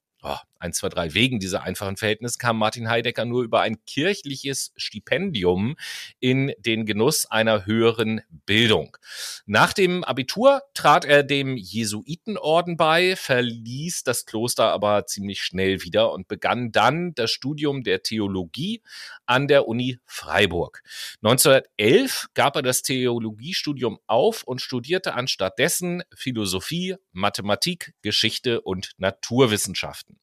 [0.66, 5.76] 1, 2, 3, wegen dieser einfachen Verhältnisse kam Martin Heidegger nur über ein kirchliches Stipendium
[6.20, 8.98] in den Genuss einer höheren Bildung.
[9.46, 16.12] Nach dem Abitur trat er dem Jesuitenorden bei, verließ das Kloster aber ziemlich schnell wieder
[16.12, 18.82] und begann dann das Studium der Theologie
[19.26, 20.82] an der Uni Freiburg.
[21.24, 30.20] 1911 gab er das Theologiestudium auf und studierte anstattdessen Philosophie, Mathematik, Geschichte und Naturwissenschaften.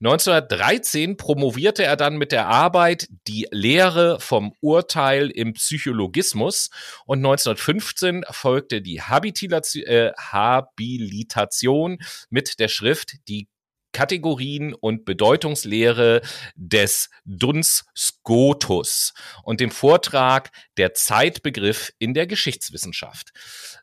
[0.00, 6.68] 1913 promovierte er dann mit der Arbeit Die Lehre vom Urteil im Psychologismus
[7.06, 13.48] und 1915 folgte die äh, Habilitation mit der Schrift Die
[13.96, 16.20] Kategorien und Bedeutungslehre
[16.54, 23.32] des Duns Scotus und dem Vortrag Der Zeitbegriff in der Geschichtswissenschaft.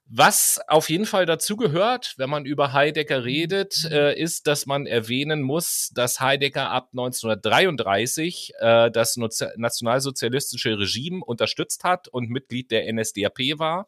[0.06, 4.86] Was auf jeden Fall dazu gehört, wenn man über Heidegger redet, äh, ist, dass man
[4.86, 12.92] erwähnen muss, dass Heidegger ab 1933 äh, das nationalsozialistische Regime unterstützt hat und Mitglied der
[12.94, 13.88] NSDAP war.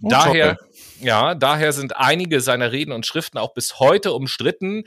[0.00, 0.58] Oh, daher,
[1.00, 4.84] ja, daher sind einige seiner Reden und Schriften auch bis heute umstritten.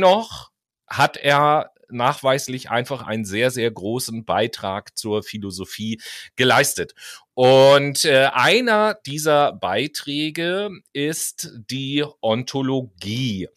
[0.00, 0.48] Dennoch
[0.86, 6.00] hat er nachweislich einfach einen sehr, sehr großen Beitrag zur Philosophie
[6.36, 6.94] geleistet.
[7.34, 13.48] Und äh, einer dieser Beiträge ist die Ontologie.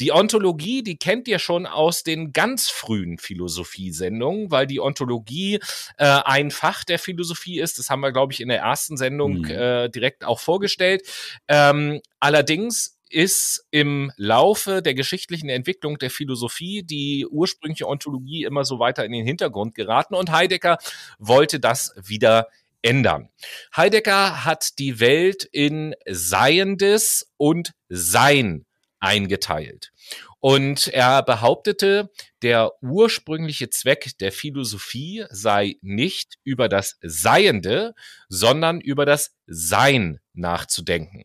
[0.00, 5.60] Die Ontologie, die kennt ihr schon aus den ganz frühen Philosophiesendungen, weil die Ontologie
[5.98, 7.78] äh, ein Fach der Philosophie ist.
[7.78, 9.50] Das haben wir, glaube ich, in der ersten Sendung mhm.
[9.50, 11.02] äh, direkt auch vorgestellt.
[11.46, 18.78] Ähm, allerdings ist im Laufe der geschichtlichen Entwicklung der Philosophie die ursprüngliche Ontologie immer so
[18.78, 20.78] weiter in den Hintergrund geraten und Heidegger
[21.18, 22.48] wollte das wieder
[22.82, 23.28] ändern.
[23.76, 28.66] Heidegger hat die Welt in Seiendes und Sein
[28.98, 29.92] eingeteilt.
[30.40, 32.10] Und er behauptete,
[32.42, 37.94] der ursprüngliche Zweck der Philosophie sei nicht über das Seiende,
[38.28, 41.24] sondern über das Sein nachzudenken.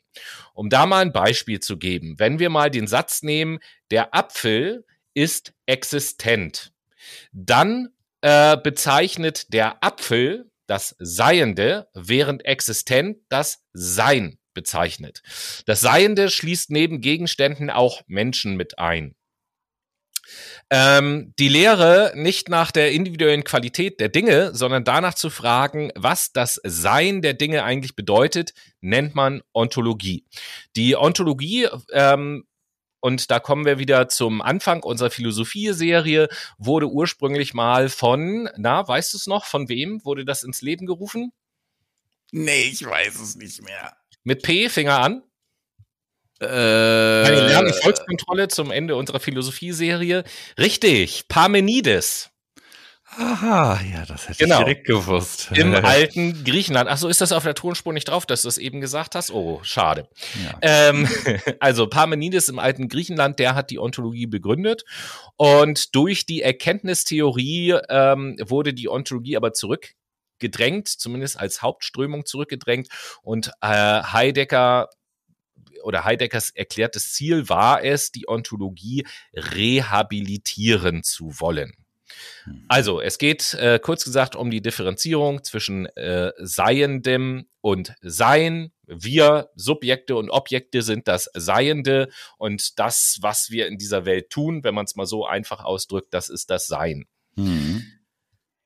[0.54, 3.60] Um da mal ein Beispiel zu geben, wenn wir mal den Satz nehmen,
[3.92, 6.72] der Apfel ist existent,
[7.32, 7.90] dann
[8.22, 15.22] äh, bezeichnet der Apfel das Seiende, während existent das Sein bezeichnet.
[15.66, 19.16] Das Seiende schließt neben Gegenständen auch Menschen mit ein.
[20.70, 26.32] Ähm, die Lehre nicht nach der individuellen Qualität der Dinge, sondern danach zu fragen, was
[26.32, 30.26] das Sein der Dinge eigentlich bedeutet, nennt man Ontologie.
[30.76, 32.46] Die Ontologie ähm,
[33.00, 39.14] und da kommen wir wieder zum Anfang unserer Philosophie-Serie, wurde ursprünglich mal von, na, weißt
[39.14, 41.32] du es noch, von wem wurde das ins Leben gerufen?
[42.32, 43.96] Nee, ich weiß es nicht mehr.
[44.24, 45.24] Mit P, Finger an.
[46.40, 50.24] Äh, Eine Lernerfolgskontrolle zum Ende unserer Philosophie-Serie.
[50.58, 52.30] Richtig, Parmenides.
[53.16, 54.60] Aha, ja, das hätte genau.
[54.60, 55.50] ich direkt gewusst.
[55.56, 56.90] Im alten Griechenland.
[56.90, 59.32] Ach so, ist das auf der Tonspur nicht drauf, dass du es eben gesagt hast?
[59.32, 60.10] Oh, schade.
[60.44, 60.58] Ja.
[60.62, 61.08] Ähm,
[61.60, 64.84] also Parmenides im alten Griechenland, der hat die Ontologie begründet.
[65.38, 72.90] Und durch die Erkenntnistheorie ähm, wurde die Ontologie aber zurückgedrängt, zumindest als Hauptströmung zurückgedrängt.
[73.24, 74.90] Und äh, Heidegger
[75.84, 81.74] oder Heideggers erklärtes Ziel war es, die Ontologie rehabilitieren zu wollen.
[82.46, 82.66] Mhm.
[82.68, 88.72] Also, es geht äh, kurz gesagt um die Differenzierung zwischen äh, Seiendem und Sein.
[88.86, 94.64] Wir, Subjekte und Objekte, sind das Seiende und das, was wir in dieser Welt tun,
[94.64, 97.06] wenn man es mal so einfach ausdrückt, das ist das Sein.
[97.36, 97.84] Mhm.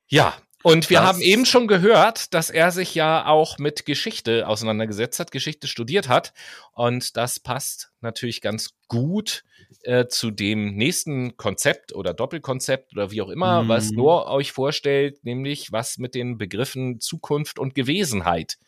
[0.06, 4.46] Ja, und wir das haben eben schon gehört, dass er sich ja auch mit Geschichte
[4.46, 6.32] auseinandergesetzt hat, Geschichte studiert hat.
[6.72, 9.44] Und das passt natürlich ganz gut
[9.82, 13.68] äh, zu dem nächsten Konzept oder Doppelkonzept oder wie auch immer, mhm.
[13.68, 18.58] was Noah euch vorstellt, nämlich was mit den Begriffen Zukunft und Gewesenheit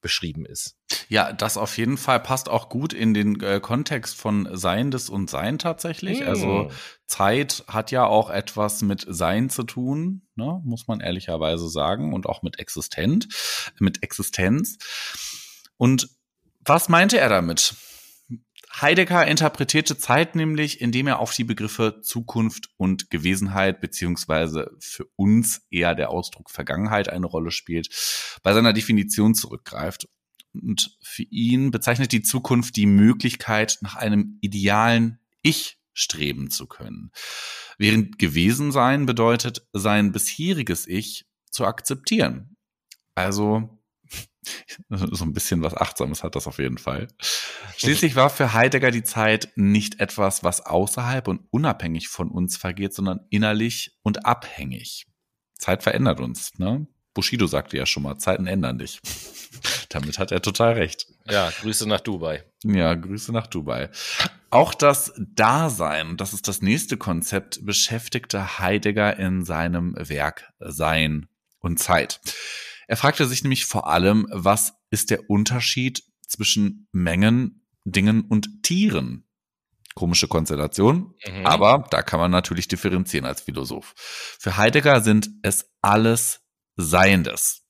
[0.00, 0.76] beschrieben ist.
[1.08, 5.30] Ja, das auf jeden Fall passt auch gut in den äh, Kontext von Seiendes und
[5.30, 6.20] Sein tatsächlich.
[6.20, 6.28] Mm.
[6.28, 6.70] Also
[7.06, 12.26] Zeit hat ja auch etwas mit Sein zu tun, ne, muss man ehrlicherweise sagen, und
[12.26, 13.28] auch mit Existent,
[13.78, 14.78] mit Existenz.
[15.76, 16.08] Und
[16.60, 17.74] was meinte er damit?
[18.80, 25.62] Heidegger interpretierte Zeit nämlich, indem er auf die Begriffe Zukunft und Gewesenheit beziehungsweise für uns
[25.70, 27.88] eher der Ausdruck Vergangenheit eine Rolle spielt,
[28.42, 30.08] bei seiner Definition zurückgreift.
[30.54, 37.10] Und für ihn bezeichnet die Zukunft die Möglichkeit, nach einem idealen Ich streben zu können.
[37.78, 42.56] Während gewesen sein bedeutet, sein bisheriges Ich zu akzeptieren.
[43.14, 43.78] Also
[44.88, 47.08] so ein bisschen was Achtsames hat das auf jeden Fall.
[47.76, 52.94] Schließlich war für Heidegger die Zeit nicht etwas, was außerhalb und unabhängig von uns vergeht,
[52.94, 55.06] sondern innerlich und abhängig.
[55.58, 56.86] Zeit verändert uns, ne?
[57.14, 59.00] Bushido sagte ja schon mal, Zeiten ändern dich.
[59.88, 61.06] Damit hat er total recht.
[61.30, 62.44] Ja, Grüße nach Dubai.
[62.64, 63.88] Ja, Grüße nach Dubai.
[64.50, 71.28] Auch das Dasein, das ist das nächste Konzept, beschäftigte Heidegger in seinem Werk Sein
[71.60, 72.20] und Zeit.
[72.86, 79.24] Er fragte sich nämlich vor allem, was ist der Unterschied zwischen Mengen, Dingen und Tieren?
[79.94, 81.46] Komische Konstellation, mhm.
[81.46, 83.94] aber da kann man natürlich differenzieren als Philosoph.
[83.96, 86.43] Für Heidegger sind es alles
[86.76, 87.62] Seiendes.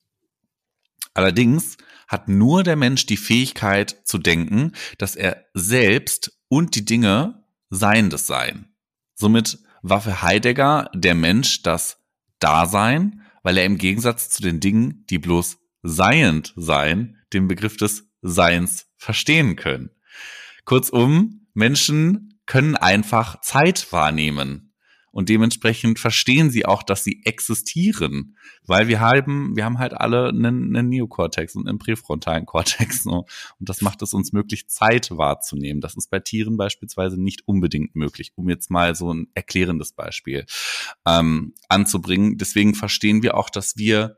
[1.13, 7.43] Allerdings hat nur der Mensch die Fähigkeit zu denken, dass er selbst und die Dinge
[7.69, 8.75] Seiendes seien.
[9.15, 11.97] Somit war für Heidegger der Mensch das
[12.39, 18.09] Dasein, weil er im Gegensatz zu den Dingen, die bloß seiend seien, den Begriff des
[18.21, 19.91] Seins verstehen können.
[20.65, 24.64] Kurzum, Menschen können einfach Zeit wahrnehmen
[25.15, 30.27] und dementsprechend verstehen sie auch, dass sie existieren, weil wir haben, wir haben halt alle
[30.27, 33.25] einen, einen Neokortex und einen präfrontalen Kortex so.
[33.57, 35.79] und das macht es uns möglich, Zeit wahrzunehmen.
[35.79, 40.45] Das ist bei Tieren beispielsweise nicht unbedingt möglich, um jetzt mal so ein erklärendes Beispiel
[41.07, 42.37] ähm, anzubringen.
[42.37, 44.17] Deswegen verstehen wir auch, dass wir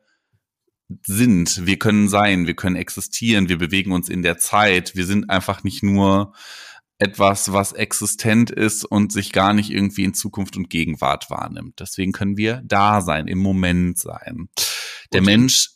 [1.06, 5.30] sind, wir können sein, wir können existieren, wir bewegen uns in der Zeit, wir sind
[5.30, 6.34] einfach nicht nur
[7.00, 11.80] etwas, was existent ist und sich gar nicht irgendwie in Zukunft und Gegenwart wahrnimmt.
[11.80, 14.50] Deswegen können wir da sein, im Moment sein.
[15.14, 15.70] Der und Mensch,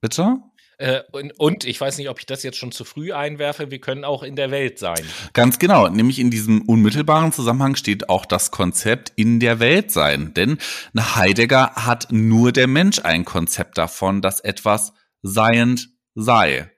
[0.00, 0.38] bitte?
[0.78, 3.80] Äh, und, und, ich weiß nicht, ob ich das jetzt schon zu früh einwerfe, wir
[3.80, 5.02] können auch in der Welt sein.
[5.32, 10.34] Ganz genau, nämlich in diesem unmittelbaren Zusammenhang steht auch das Konzept in der Welt sein.
[10.34, 10.58] Denn
[10.92, 16.70] nach Heidegger hat nur der Mensch ein Konzept davon, dass etwas seiend sei.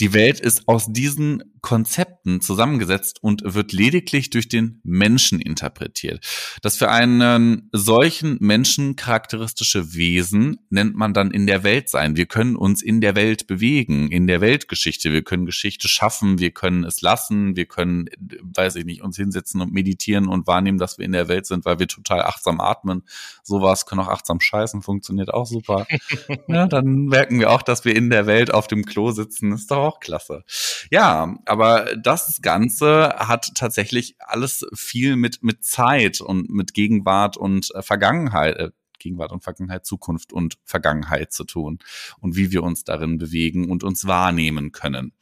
[0.00, 6.22] Die Welt ist aus diesen Konzepten zusammengesetzt und wird lediglich durch den Menschen interpretiert.
[6.60, 12.18] Das für einen solchen Menschen charakteristische Wesen nennt man dann in der Welt sein.
[12.18, 15.10] Wir können uns in der Welt bewegen, in der Weltgeschichte.
[15.10, 18.10] Wir können Geschichte schaffen, wir können es lassen, wir können,
[18.42, 21.64] weiß ich nicht, uns hinsetzen und meditieren und wahrnehmen, dass wir in der Welt sind,
[21.64, 23.04] weil wir total achtsam atmen.
[23.42, 25.86] Sowas können auch achtsam scheißen, funktioniert auch super.
[26.46, 29.52] ja, dann merken wir auch, dass wir in der Welt auf dem Klo sitzen.
[29.52, 30.44] Ist doch auch klasse.
[30.90, 37.74] Ja, aber das Ganze hat tatsächlich alles viel mit, mit Zeit und mit Gegenwart und
[37.74, 41.78] äh, Vergangenheit, äh, Gegenwart und Vergangenheit, Zukunft und Vergangenheit zu tun
[42.20, 45.12] und wie wir uns darin bewegen und uns wahrnehmen können.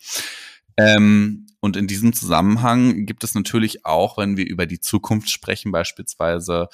[0.77, 5.73] Ähm, und in diesem Zusammenhang gibt es natürlich auch, wenn wir über die Zukunft sprechen,
[5.73, 6.69] beispielsweise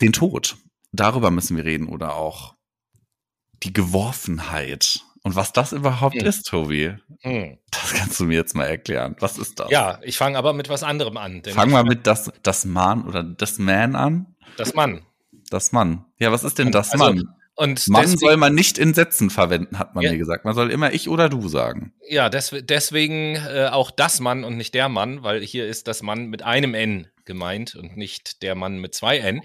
[0.00, 0.56] den Tod.
[0.92, 2.54] Darüber müssen wir reden oder auch
[3.62, 6.26] die Geworfenheit und was das überhaupt hm.
[6.26, 7.58] ist, Tobi, hm.
[7.70, 9.16] das kannst du mir jetzt mal erklären.
[9.20, 9.70] Was ist das?
[9.70, 11.42] Ja, ich fange aber mit was anderem an.
[11.46, 14.34] Fang mal mit das, das Mann oder das Man an.
[14.56, 15.02] Das Mann.
[15.50, 16.04] Das Mann.
[16.18, 17.34] Ja, was ist denn das also, Mann?
[17.54, 20.12] Und Mann deswegen, soll man nicht in Sätzen verwenden, hat man ja.
[20.12, 20.44] mir gesagt.
[20.44, 21.92] Man soll immer ich oder du sagen.
[22.08, 26.02] Ja, des, deswegen äh, auch das Mann und nicht der Mann, weil hier ist das
[26.02, 29.42] Mann mit einem N gemeint und nicht der Mann mit zwei N.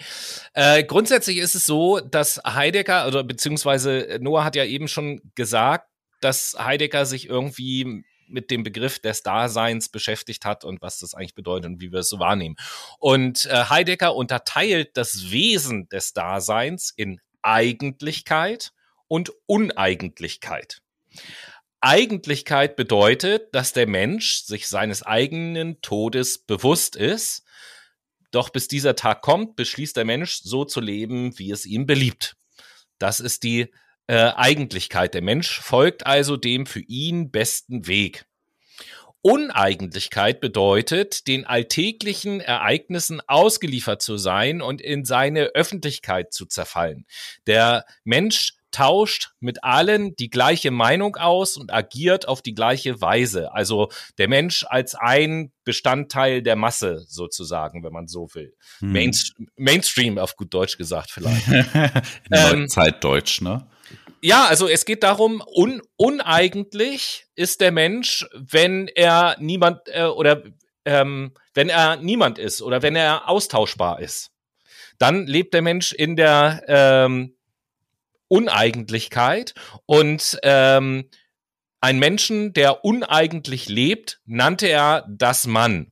[0.53, 5.89] Äh, grundsätzlich ist es so, dass Heidegger oder beziehungsweise Noah hat ja eben schon gesagt,
[6.21, 11.35] dass Heidegger sich irgendwie mit dem Begriff des Daseins beschäftigt hat und was das eigentlich
[11.35, 12.55] bedeutet und wie wir es so wahrnehmen.
[12.99, 18.73] Und äh, Heidegger unterteilt das Wesen des Daseins in Eigentlichkeit
[19.07, 20.81] und Uneigentlichkeit.
[21.79, 27.43] Eigentlichkeit bedeutet, dass der Mensch sich seines eigenen Todes bewusst ist
[28.37, 32.35] doch bis dieser Tag kommt, beschließt der Mensch, so zu leben, wie es ihm beliebt.
[32.99, 33.73] Das ist die
[34.05, 35.15] äh, Eigentlichkeit.
[35.15, 38.25] Der Mensch folgt also dem für ihn besten Weg.
[39.21, 47.07] Uneigentlichkeit bedeutet, den alltäglichen Ereignissen ausgeliefert zu sein und in seine Öffentlichkeit zu zerfallen.
[47.47, 53.53] Der Mensch tauscht mit allen die gleiche Meinung aus und agiert auf die gleiche Weise.
[53.53, 58.53] Also der Mensch als ein Bestandteil der Masse sozusagen, wenn man so will.
[58.79, 58.91] Hm.
[58.91, 61.47] Mainst Mainstream auf gut Deutsch gesagt vielleicht.
[61.47, 61.93] In
[62.31, 63.67] ähm, Zeitdeutsch, ne?
[64.21, 70.43] Ja, also es geht darum, un uneigentlich ist der Mensch, wenn er niemand äh, oder
[70.85, 74.31] ähm, wenn er niemand ist oder wenn er austauschbar ist.
[74.97, 77.36] Dann lebt der Mensch in der ähm,
[78.27, 79.53] Uneigentlichkeit
[79.85, 81.09] und ähm,
[81.79, 85.91] Ein Menschen, der uneigentlich lebt, nannte er das Mann.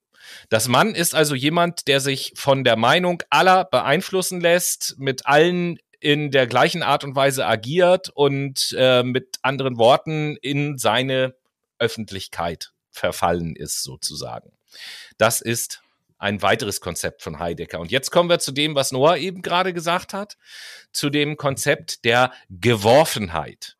[0.50, 5.78] Das Mann ist also jemand, der sich von der Meinung aller beeinflussen lässt, mit allen
[6.00, 11.36] in der gleichen Art und Weise agiert und äh, mit anderen Worten in seine
[11.80, 14.52] Öffentlichkeit verfallen ist, sozusagen.
[15.18, 15.82] Das ist
[16.18, 17.80] ein weiteres Konzept von Heidegger.
[17.80, 20.38] Und jetzt kommen wir zu dem, was Noah eben gerade gesagt hat,
[20.92, 23.76] zu dem Konzept der Geworfenheit.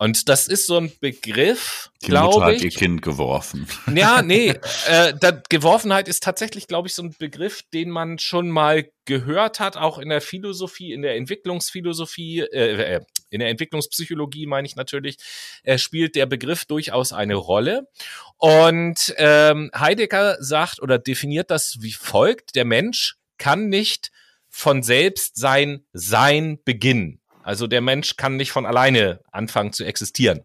[0.00, 2.58] Und das ist so ein Begriff, glaube ich.
[2.58, 3.66] hat ihr Kind geworfen.
[3.92, 4.54] Ja, nee,
[4.86, 9.58] äh, da, Geworfenheit ist tatsächlich, glaube ich, so ein Begriff, den man schon mal gehört
[9.58, 13.00] hat, auch in der Philosophie, in der Entwicklungsphilosophie, äh, äh,
[13.30, 15.18] in der Entwicklungspsychologie meine ich natürlich,
[15.62, 17.88] äh, spielt der Begriff durchaus eine Rolle.
[18.36, 24.10] Und ähm, Heidegger sagt oder definiert das wie folgt: Der Mensch kann nicht
[24.48, 27.20] von selbst sein Sein beginnen.
[27.48, 30.42] Also der Mensch kann nicht von alleine anfangen zu existieren.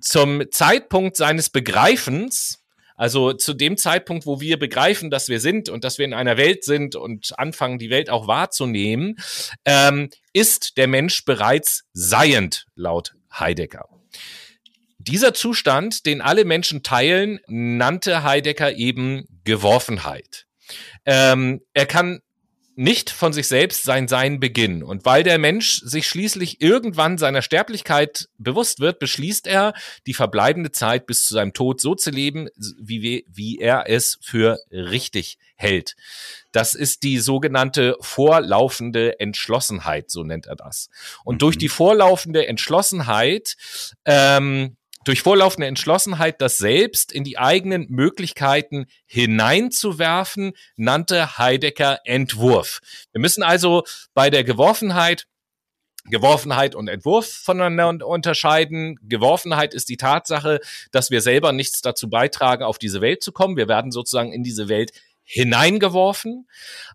[0.00, 2.57] Zum Zeitpunkt seines Begreifens,
[2.98, 6.36] also zu dem Zeitpunkt, wo wir begreifen, dass wir sind und dass wir in einer
[6.36, 9.16] Welt sind und anfangen, die Welt auch wahrzunehmen,
[9.64, 13.88] ähm, ist der Mensch bereits seiend, laut Heidegger.
[14.98, 20.46] Dieser Zustand, den alle Menschen teilen, nannte Heidegger eben Geworfenheit.
[21.06, 22.20] Ähm, er kann
[22.78, 24.84] nicht von sich selbst sein Sein beginnen.
[24.84, 29.74] Und weil der Mensch sich schließlich irgendwann seiner Sterblichkeit bewusst wird, beschließt er,
[30.06, 32.48] die verbleibende Zeit bis zu seinem Tod so zu leben,
[32.80, 35.96] wie, wie er es für richtig hält.
[36.52, 40.88] Das ist die sogenannte vorlaufende Entschlossenheit, so nennt er das.
[41.24, 41.38] Und mhm.
[41.40, 43.56] durch die vorlaufende Entschlossenheit
[44.04, 52.80] ähm, durch vorlaufende Entschlossenheit, das Selbst in die eigenen Möglichkeiten hineinzuwerfen, nannte Heidegger Entwurf.
[53.12, 53.84] Wir müssen also
[54.14, 55.26] bei der Geworfenheit
[56.10, 58.98] Geworfenheit und Entwurf voneinander unterscheiden.
[59.02, 63.56] Geworfenheit ist die Tatsache, dass wir selber nichts dazu beitragen, auf diese Welt zu kommen.
[63.56, 64.92] Wir werden sozusagen in diese Welt
[65.22, 66.48] hineingeworfen.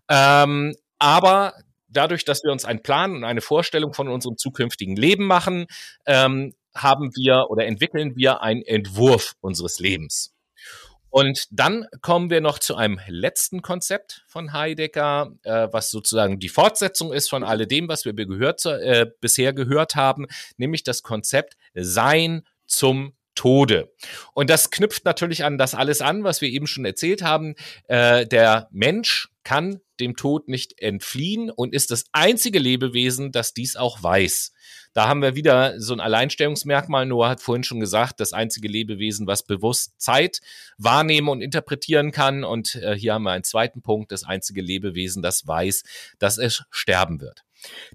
[0.08, 1.54] Ähm, aber
[1.88, 5.66] dadurch, dass wir uns einen Plan und eine Vorstellung von unserem zukünftigen Leben machen,
[6.06, 10.34] ähm, haben wir oder entwickeln wir einen Entwurf unseres Lebens.
[11.14, 16.48] Und dann kommen wir noch zu einem letzten Konzept von Heidegger, äh, was sozusagen die
[16.48, 22.42] Fortsetzung ist von alledem, was wir gehört, äh, bisher gehört haben, nämlich das Konzept Sein
[22.66, 23.92] zum Tode.
[24.32, 27.54] Und das knüpft natürlich an das alles an, was wir eben schon erzählt haben.
[27.86, 33.76] Äh, der Mensch kann dem Tod nicht entfliehen und ist das einzige Lebewesen, das dies
[33.76, 34.52] auch weiß.
[34.92, 37.06] Da haben wir wieder so ein Alleinstellungsmerkmal.
[37.06, 40.40] Noah hat vorhin schon gesagt, das einzige Lebewesen, was bewusst Zeit
[40.78, 42.44] wahrnehmen und interpretieren kann.
[42.44, 45.82] Und äh, hier haben wir einen zweiten Punkt, das einzige Lebewesen, das weiß,
[46.18, 47.44] dass es sterben wird.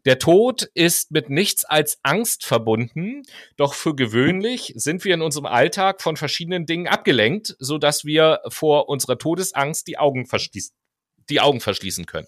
[0.05, 3.21] Der Tod ist mit nichts als Angst verbunden,
[3.55, 8.39] doch für gewöhnlich sind wir in unserem Alltag von verschiedenen Dingen abgelenkt, so dass wir
[8.47, 10.78] vor unserer Todesangst die Augen verschließen
[11.29, 12.27] die Augen verschließen können.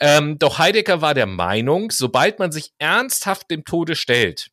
[0.00, 4.50] Ähm, doch Heidegger war der Meinung, sobald man sich ernsthaft dem Tode stellt,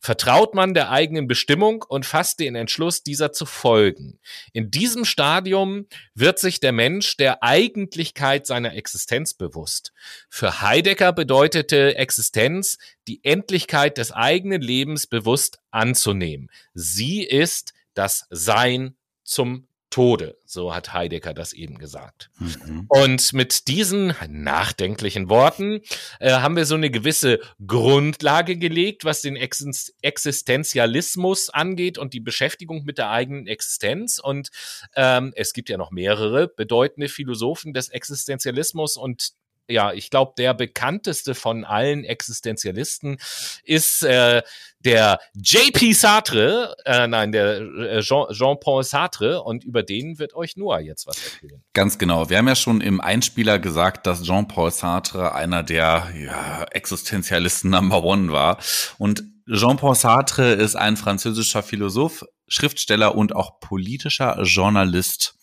[0.00, 4.18] vertraut man der eigenen Bestimmung und fasst den Entschluss, dieser zu folgen.
[4.52, 9.92] In diesem Stadium wird sich der Mensch der Eigentlichkeit seiner Existenz bewusst.
[10.28, 16.50] Für Heidegger bedeutete Existenz, die Endlichkeit des eigenen Lebens bewusst anzunehmen.
[16.74, 20.38] Sie ist das Sein zum Tode.
[20.44, 22.30] So hat Heidegger das eben gesagt.
[22.38, 22.86] Mhm.
[22.88, 25.80] Und mit diesen nachdenklichen Worten
[26.20, 32.20] äh, haben wir so eine gewisse Grundlage gelegt, was den Ex Existenzialismus angeht und die
[32.20, 34.20] Beschäftigung mit der eigenen Existenz.
[34.20, 34.50] Und
[34.94, 39.32] ähm, es gibt ja noch mehrere bedeutende Philosophen des Existenzialismus und
[39.70, 43.18] ja, ich glaube, der bekannteste von allen Existenzialisten
[43.64, 44.42] ist äh,
[44.80, 50.80] der JP Sartre, äh, nein, der äh, Jean-Paul Sartre und über den wird euch Noah
[50.80, 51.62] jetzt was erzählen.
[51.74, 52.30] Ganz genau.
[52.30, 58.02] Wir haben ja schon im Einspieler gesagt, dass Jean-Paul Sartre einer der ja, Existenzialisten Number
[58.02, 58.58] One war.
[58.98, 65.34] Und Jean-Paul Sartre ist ein französischer Philosoph, Schriftsteller und auch politischer Journalist.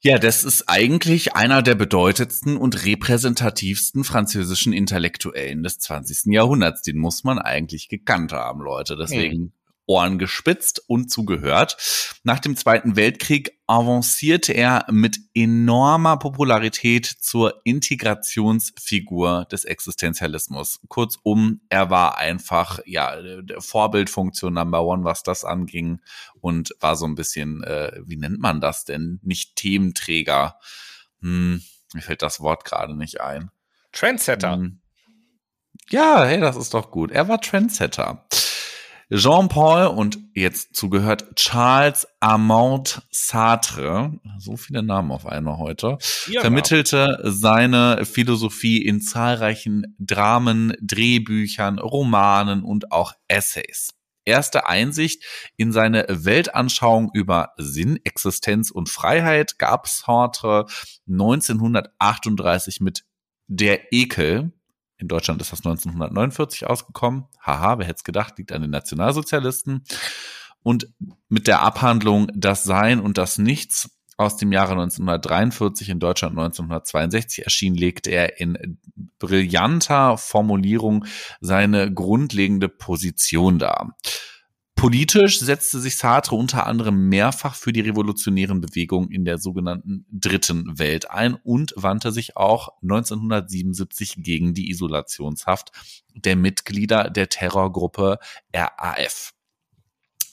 [0.00, 6.32] Ja, das ist eigentlich einer der bedeutendsten und repräsentativsten französischen Intellektuellen des 20.
[6.32, 6.82] Jahrhunderts.
[6.82, 8.96] Den muss man eigentlich gekannt haben, Leute.
[8.96, 9.52] Deswegen
[9.88, 11.76] Ohren gespitzt und zugehört.
[12.22, 20.80] Nach dem Zweiten Weltkrieg avancierte er mit enormer Popularität zur Integrationsfigur des Existenzialismus.
[20.88, 26.00] Kurzum, er war einfach, ja, der Vorbildfunktion Number One, was das anging
[26.40, 29.20] und war so ein bisschen, äh, wie nennt man das denn?
[29.22, 30.58] Nicht Thementräger.
[31.22, 31.62] Hm,
[31.94, 33.50] mir fällt das Wort gerade nicht ein.
[33.92, 34.52] Trendsetter.
[34.52, 34.80] Hm.
[35.88, 37.10] Ja, hey, das ist doch gut.
[37.10, 38.26] Er war Trendsetter.
[39.10, 45.96] Jean-Paul und jetzt zugehört Charles Armand Sartre, so viele Namen auf einmal heute,
[46.26, 53.94] ja, vermittelte seine Philosophie in zahlreichen Dramen, Drehbüchern, Romanen und auch Essays.
[54.26, 55.24] Erste Einsicht
[55.56, 60.66] in seine Weltanschauung über Sinn, Existenz und Freiheit gab Sartre
[61.08, 63.04] 1938 mit
[63.46, 64.52] Der Ekel,
[64.98, 67.26] in Deutschland ist das 1949 ausgekommen.
[67.40, 69.84] Haha, wer hätte es gedacht, liegt an den Nationalsozialisten.
[70.62, 70.88] Und
[71.28, 77.44] mit der Abhandlung Das Sein und das Nichts aus dem Jahre 1943 in Deutschland 1962
[77.44, 78.78] erschien, legte er in
[79.20, 81.04] brillanter Formulierung
[81.40, 83.96] seine grundlegende Position dar.
[84.78, 90.78] Politisch setzte sich Sartre unter anderem mehrfach für die revolutionären Bewegungen in der sogenannten Dritten
[90.78, 95.72] Welt ein und wandte sich auch 1977 gegen die Isolationshaft
[96.14, 98.20] der Mitglieder der Terrorgruppe
[98.54, 99.34] RAF.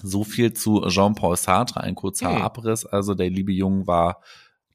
[0.03, 2.43] So viel zu Jean-Paul Sartre, ein kurzer hm.
[2.43, 2.85] Abriss.
[2.85, 4.21] Also der liebe Jung war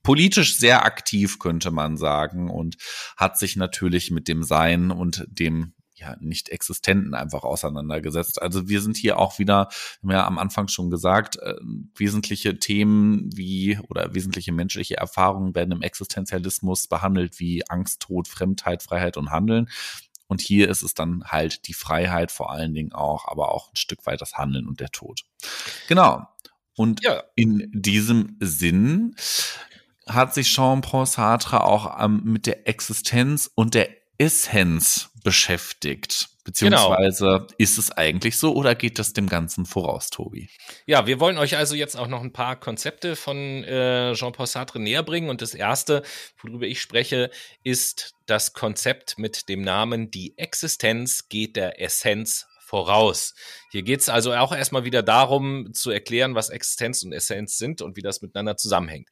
[0.02, 2.76] politisch sehr aktiv, könnte man sagen, und
[3.16, 8.40] hat sich natürlich mit dem Sein und dem ja, nicht existenten einfach auseinandergesetzt.
[8.40, 9.68] Also wir sind hier auch wieder,
[10.00, 11.54] wir haben ja am Anfang schon gesagt, äh,
[11.94, 18.82] wesentliche Themen wie oder wesentliche menschliche Erfahrungen werden im Existenzialismus behandelt wie Angst, Tod, Fremdheit,
[18.82, 19.68] Freiheit und Handeln.
[20.26, 23.76] Und hier ist es dann halt die Freiheit vor allen Dingen auch, aber auch ein
[23.76, 25.22] Stück weit das Handeln und der Tod.
[25.88, 26.26] Genau.
[26.76, 27.24] Und ja.
[27.34, 29.16] in diesem Sinn
[30.06, 36.28] hat sich Jean-Paul Sartre auch ähm, mit der Existenz und der Essenz beschäftigt.
[36.44, 37.46] Beziehungsweise genau.
[37.58, 40.50] ist es eigentlich so oder geht das dem Ganzen voraus, Tobi?
[40.84, 44.78] Ja, wir wollen euch also jetzt auch noch ein paar Konzepte von äh, Jean-Paul Sartre
[44.78, 45.30] näher bringen.
[45.30, 46.02] Und das erste,
[46.42, 47.30] worüber ich spreche,
[47.62, 53.34] ist das Konzept mit dem Namen Die Existenz geht der Essenz voraus.
[53.72, 57.82] Hier geht es also auch erstmal wieder darum, zu erklären, was Existenz und Essenz sind
[57.82, 59.08] und wie das miteinander zusammenhängt.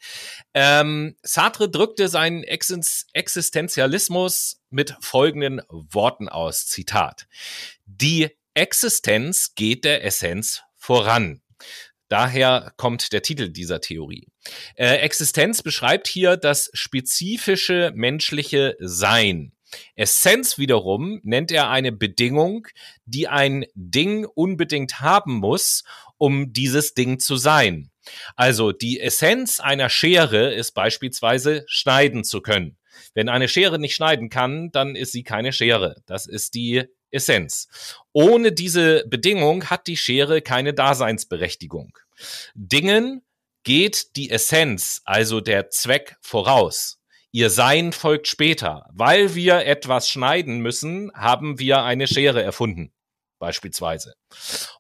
[0.54, 6.66] Ähm, Sartre drückte seinen Existenzialismus mit folgenden Worten aus.
[6.66, 7.26] Zitat.
[7.84, 11.42] Die Existenz geht der Essenz voran.
[12.08, 14.28] Daher kommt der Titel dieser Theorie.
[14.76, 19.50] Äh, Existenz beschreibt hier das spezifische menschliche Sein.
[19.94, 22.68] Essenz wiederum nennt er eine Bedingung,
[23.04, 25.84] die ein Ding unbedingt haben muss,
[26.16, 27.90] um dieses Ding zu sein.
[28.36, 32.76] Also die Essenz einer Schere ist beispielsweise schneiden zu können.
[33.14, 36.02] Wenn eine Schere nicht schneiden kann, dann ist sie keine Schere.
[36.06, 37.68] Das ist die Essenz.
[38.12, 41.96] Ohne diese Bedingung hat die Schere keine Daseinsberechtigung.
[42.54, 43.22] Dingen
[43.62, 46.97] geht die Essenz, also der Zweck, voraus.
[47.30, 48.88] Ihr Sein folgt später.
[48.92, 52.92] Weil wir etwas schneiden müssen, haben wir eine Schere erfunden,
[53.38, 54.14] beispielsweise.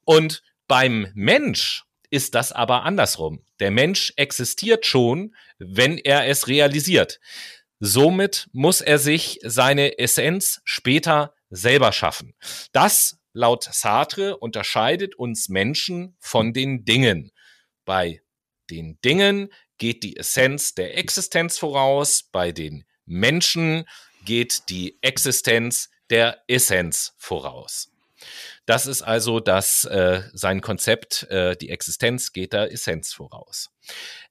[0.04, 3.44] Und beim Mensch ist das aber andersrum.
[3.60, 7.20] Der Mensch existiert schon, wenn er es realisiert.
[7.80, 12.34] Somit muss er sich seine Essenz später selber schaffen.
[12.72, 17.30] Das, laut Sartre, unterscheidet uns Menschen von den Dingen.
[17.84, 18.20] Bei
[18.70, 23.84] den Dingen geht die Essenz der Existenz voraus, bei den Menschen
[24.24, 27.90] geht die Existenz der Essenz voraus.
[28.66, 33.70] Das ist also das äh, sein Konzept, äh, die Existenz geht der Essenz voraus.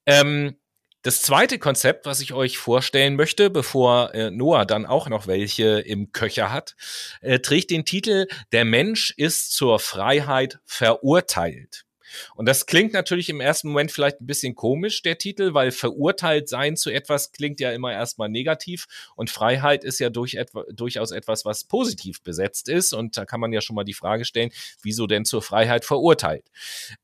[0.06, 0.58] Ähm,
[1.04, 5.80] das zweite Konzept, was ich euch vorstellen möchte, bevor äh, Noah dann auch noch welche
[5.80, 6.76] im Köcher hat,
[7.22, 11.87] äh, trägt den Titel Der Mensch ist zur Freiheit verurteilt.
[12.36, 16.50] Und das klingt natürlich im ersten Moment vielleicht ein bisschen komisch, der Titel, weil verurteilt
[16.50, 21.12] sein zu etwas klingt ja immer erstmal negativ und Freiheit ist ja durch etwa, durchaus
[21.12, 22.94] etwas, was positiv besetzt ist.
[22.94, 24.52] Und da kann man ja schon mal die Frage stellen,
[24.82, 26.46] wieso denn zur Freiheit verurteilt?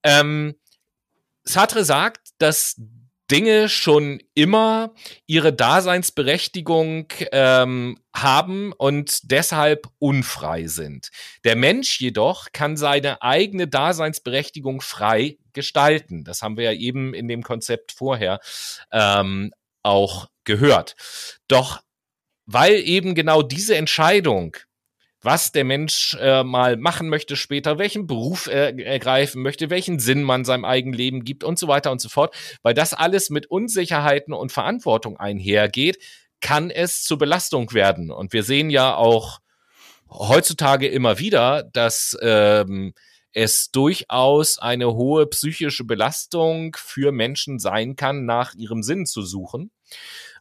[0.03, 0.55] Ähm,
[1.43, 2.79] Sartre sagt, dass
[3.31, 4.93] Dinge schon immer
[5.25, 11.09] ihre Daseinsberechtigung ähm, haben und deshalb unfrei sind.
[11.43, 16.23] Der Mensch jedoch kann seine eigene Daseinsberechtigung frei gestalten.
[16.23, 18.39] Das haben wir ja eben in dem Konzept vorher
[18.91, 19.51] ähm,
[19.83, 20.95] auch gehört.
[21.47, 21.81] Doch
[22.45, 24.57] weil eben genau diese Entscheidung
[25.23, 30.21] was der Mensch äh, mal machen möchte später, welchen Beruf er ergreifen möchte, welchen Sinn
[30.21, 32.35] man seinem eigenen Leben gibt und so weiter und so fort.
[32.61, 35.97] Weil das alles mit Unsicherheiten und Verantwortung einhergeht,
[36.41, 38.11] kann es zur Belastung werden.
[38.11, 39.39] Und wir sehen ja auch
[40.09, 42.93] heutzutage immer wieder, dass ähm,
[43.31, 49.71] es durchaus eine hohe psychische Belastung für Menschen sein kann, nach ihrem Sinn zu suchen.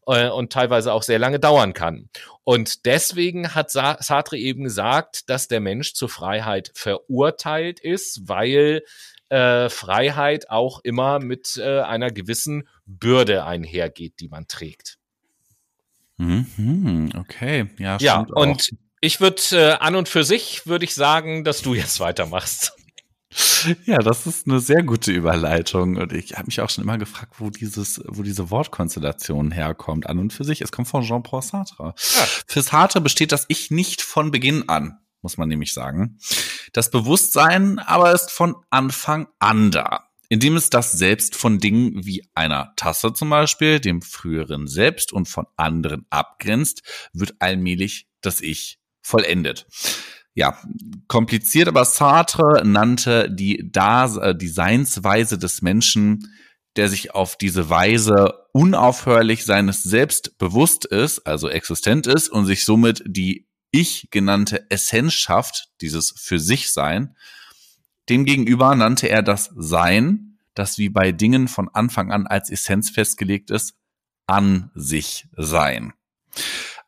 [0.07, 2.09] Äh, und teilweise auch sehr lange dauern kann.
[2.45, 8.83] Und deswegen hat Sartre eben gesagt, dass der Mensch zur Freiheit verurteilt ist, weil
[9.29, 14.99] äh, Freiheit auch immer mit äh, einer gewissen Bürde einhergeht, die man trägt.
[16.19, 21.45] Mhm, okay, ja, ja und ich würde äh, an und für sich würde ich sagen,
[21.45, 22.73] dass du jetzt weitermachst.
[23.87, 25.97] Ja, das ist eine sehr gute Überleitung.
[25.97, 30.07] Und ich habe mich auch schon immer gefragt, wo dieses, wo diese Wortkonstellation herkommt.
[30.07, 30.61] An und für sich.
[30.61, 31.95] Es kommt von Jean-Paul Sartre.
[31.97, 32.27] Ja.
[32.47, 36.19] Für Sartre besteht das Ich nicht von Beginn an, muss man nämlich sagen.
[36.73, 42.27] Das Bewusstsein aber ist von Anfang an da indem es das Selbst von Dingen wie
[42.35, 48.79] einer Tasse zum Beispiel, dem früheren Selbst und von anderen abgrenzt, wird allmählich das Ich
[49.03, 49.67] vollendet.
[50.35, 50.59] Ja,
[51.09, 56.33] kompliziert, aber Sartre nannte die Das äh, Designsweise des Menschen,
[56.77, 62.65] der sich auf diese Weise unaufhörlich seines Selbst bewusst ist, also existent ist und sich
[62.65, 67.15] somit die Ich genannte Essenz schafft, dieses für sich Sein,
[68.09, 73.51] Demgegenüber nannte er das Sein, das wie bei Dingen von Anfang an als Essenz festgelegt
[73.51, 73.75] ist,
[74.27, 75.93] an sich sein.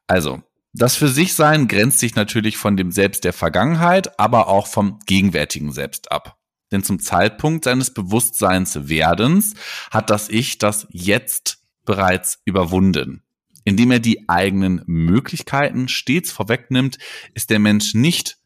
[0.06, 0.42] Also,
[0.74, 4.98] das für sich sein grenzt sich natürlich von dem Selbst der Vergangenheit, aber auch vom
[5.06, 6.38] gegenwärtigen Selbst ab.
[6.72, 9.54] Denn zum Zeitpunkt seines Bewusstseins Werdens
[9.90, 13.22] hat das Ich das Jetzt bereits überwunden.
[13.64, 16.98] Indem er die eigenen Möglichkeiten stets vorwegnimmt,
[17.34, 18.36] ist der Mensch nicht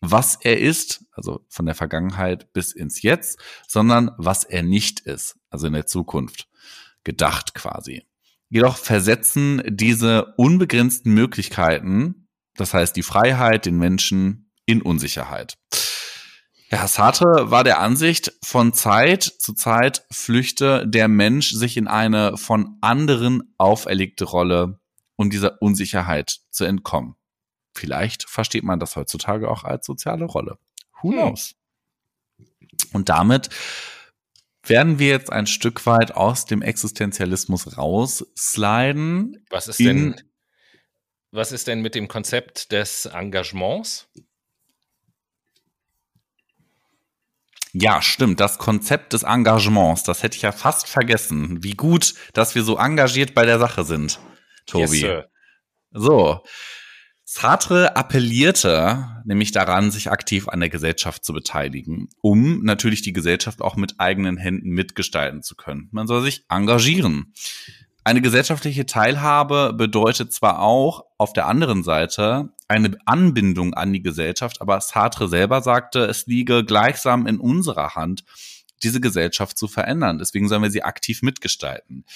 [0.00, 5.36] was er ist, also von der Vergangenheit bis ins Jetzt, sondern was er nicht ist,
[5.50, 6.48] also in der Zukunft
[7.04, 8.04] gedacht quasi.
[8.50, 15.54] Jedoch versetzen diese unbegrenzten Möglichkeiten, das heißt die Freiheit, den Menschen in Unsicherheit.
[16.70, 22.36] Herr Sartre war der Ansicht, von Zeit zu Zeit flüchte der Mensch sich in eine
[22.36, 24.78] von anderen auferlegte Rolle,
[25.16, 27.14] um dieser Unsicherheit zu entkommen.
[27.74, 30.58] Vielleicht versteht man das heutzutage auch als soziale Rolle.
[31.00, 31.18] Who hm.
[31.18, 31.54] knows?
[32.92, 33.48] Und damit
[34.64, 39.44] werden wir jetzt ein Stück weit aus dem Existenzialismus raussliden.
[39.50, 40.20] Was ist denn,
[41.30, 44.08] was ist denn mit dem Konzept des Engagements?
[47.72, 48.40] Ja, stimmt.
[48.40, 51.62] Das Konzept des Engagements, das hätte ich ja fast vergessen.
[51.62, 54.18] Wie gut, dass wir so engagiert bei der Sache sind,
[54.66, 55.02] Tobi.
[55.02, 55.24] Yes,
[55.90, 56.42] so,
[57.30, 63.60] Sartre appellierte nämlich daran, sich aktiv an der Gesellschaft zu beteiligen, um natürlich die Gesellschaft
[63.60, 65.90] auch mit eigenen Händen mitgestalten zu können.
[65.92, 67.34] Man soll sich engagieren.
[68.02, 74.62] Eine gesellschaftliche Teilhabe bedeutet zwar auch auf der anderen Seite eine Anbindung an die Gesellschaft,
[74.62, 78.24] aber Sartre selber sagte, es liege gleichsam in unserer Hand,
[78.82, 80.16] diese Gesellschaft zu verändern.
[80.16, 82.06] Deswegen sollen wir sie aktiv mitgestalten.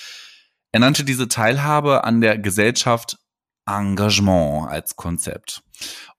[0.72, 3.18] Er nannte diese Teilhabe an der Gesellschaft
[3.66, 5.62] Engagement als Konzept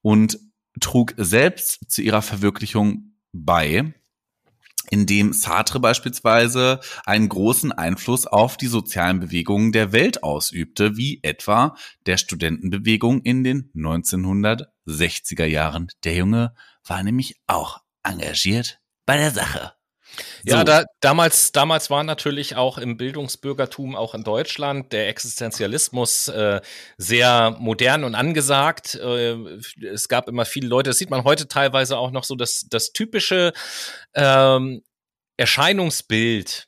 [0.01, 0.39] und
[0.79, 3.93] trug selbst zu ihrer Verwirklichung bei,
[4.89, 11.75] indem Sartre beispielsweise einen großen Einfluss auf die sozialen Bewegungen der Welt ausübte, wie etwa
[12.05, 15.87] der Studentenbewegung in den 1960er Jahren.
[16.03, 16.53] Der Junge
[16.85, 19.73] war nämlich auch engagiert bei der Sache.
[20.43, 20.63] Ja, so.
[20.63, 26.61] da, damals, damals war natürlich auch im Bildungsbürgertum, auch in Deutschland, der Existenzialismus äh,
[26.97, 28.95] sehr modern und angesagt.
[28.95, 29.37] Äh,
[29.81, 32.91] es gab immer viele Leute, das sieht man heute teilweise auch noch so, dass das
[32.91, 33.53] typische
[34.13, 34.83] ähm,
[35.37, 36.67] Erscheinungsbild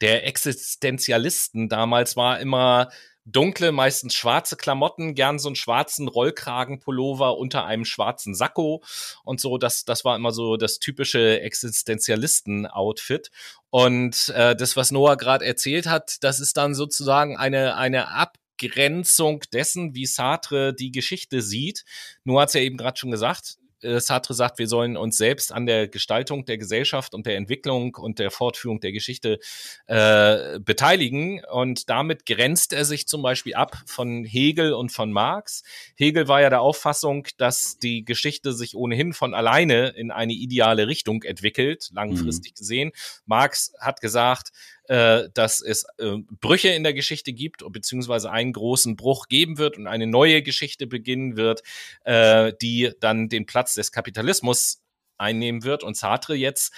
[0.00, 2.90] der Existenzialisten damals war immer
[3.26, 8.82] dunkle, meistens schwarze Klamotten, gern so einen schwarzen Rollkragenpullover unter einem schwarzen Sakko
[9.24, 9.58] und so.
[9.58, 13.30] Das, das war immer so das typische Existenzialisten-Outfit.
[13.70, 19.42] Und äh, das, was Noah gerade erzählt hat, das ist dann sozusagen eine, eine Abgrenzung
[19.52, 21.84] dessen, wie Sartre die Geschichte sieht.
[22.24, 23.58] Noah hat es ja eben gerade schon gesagt,
[24.00, 28.18] Sartre sagt, wir sollen uns selbst an der Gestaltung der Gesellschaft und der Entwicklung und
[28.18, 29.38] der Fortführung der Geschichte
[29.86, 31.42] äh, beteiligen.
[31.50, 35.62] Und damit grenzt er sich zum Beispiel ab von Hegel und von Marx.
[35.96, 40.86] Hegel war ja der Auffassung, dass die Geschichte sich ohnehin von alleine in eine ideale
[40.86, 42.58] Richtung entwickelt, langfristig mhm.
[42.58, 42.92] gesehen.
[43.24, 44.50] Marx hat gesagt,
[44.88, 49.76] äh, dass es äh, Brüche in der Geschichte gibt, beziehungsweise einen großen Bruch geben wird
[49.76, 51.62] und eine neue Geschichte beginnen wird,
[52.04, 54.82] äh, die dann den Platz des Kapitalismus
[55.18, 55.82] einnehmen wird.
[55.82, 56.72] Und Sartre jetzt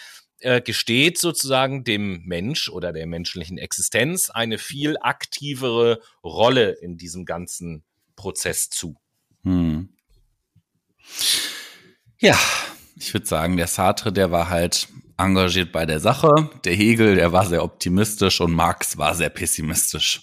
[0.64, 7.82] gesteht sozusagen dem Mensch oder der menschlichen Existenz eine viel aktivere Rolle in diesem ganzen
[8.14, 8.94] Prozess zu.
[9.42, 9.88] Hm.
[12.20, 12.38] Ja,
[12.94, 14.88] ich würde sagen, der Sartre, der war halt
[15.18, 16.30] engagiert bei der Sache.
[16.64, 20.22] Der Hegel, der war sehr optimistisch und Marx war sehr pessimistisch.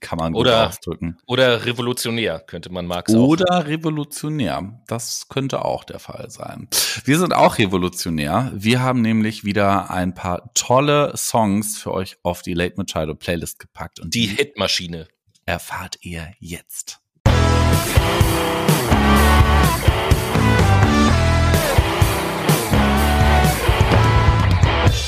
[0.00, 1.16] kann man oder, ausdrücken.
[1.26, 3.66] Oder revolutionär, könnte man Marx Oder auch.
[3.66, 4.82] revolutionär.
[4.86, 6.68] Das könnte auch der Fall sein.
[7.04, 8.52] Wir sind auch revolutionär.
[8.54, 13.58] Wir haben nämlich wieder ein paar tolle Songs für euch auf die Late Machado Playlist
[13.58, 13.98] gepackt.
[14.00, 15.08] Und die Hitmaschine.
[15.46, 17.00] Erfahrt ihr jetzt.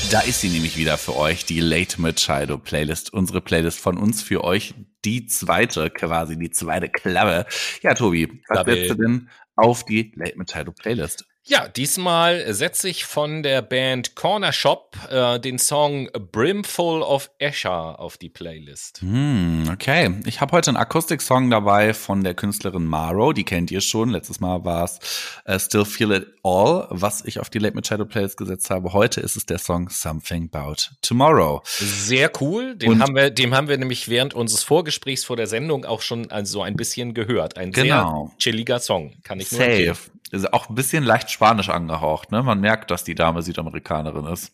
[0.09, 3.11] Da ist sie nämlich wieder für euch, die Late Machado Playlist.
[3.11, 7.45] Unsere Playlist von uns für euch, die zweite, quasi die zweite Klappe.
[7.81, 11.25] Ja, Tobi, was setzt du denn auf die Late Machado Playlist?
[11.49, 18.01] Ja, diesmal setze ich von der Band Corner Shop äh, den Song Brimful of Escher
[18.01, 18.99] auf die Playlist.
[18.99, 20.13] Hm, okay.
[20.25, 23.31] Ich habe heute einen Akustik-Song dabei von der Künstlerin Maro.
[23.31, 24.09] Die kennt ihr schon.
[24.09, 24.99] Letztes Mal war es
[25.47, 28.91] uh, Still Feel It All, was ich auf die Late Machado Playlist gesetzt habe.
[28.91, 31.61] Heute ist es der Song Something About Tomorrow.
[31.63, 32.75] Sehr cool.
[32.75, 36.29] Den haben wir, dem haben wir nämlich während unseres Vorgesprächs vor der Sendung auch schon
[36.29, 37.55] also ein bisschen gehört.
[37.55, 38.31] Ein genau.
[38.31, 39.71] sehr chilliger Song, kann ich nur Safe.
[39.71, 42.43] Empfehlen ist auch ein bisschen leicht spanisch angehaucht, ne?
[42.43, 44.51] Man merkt, dass die Dame Südamerikanerin ist.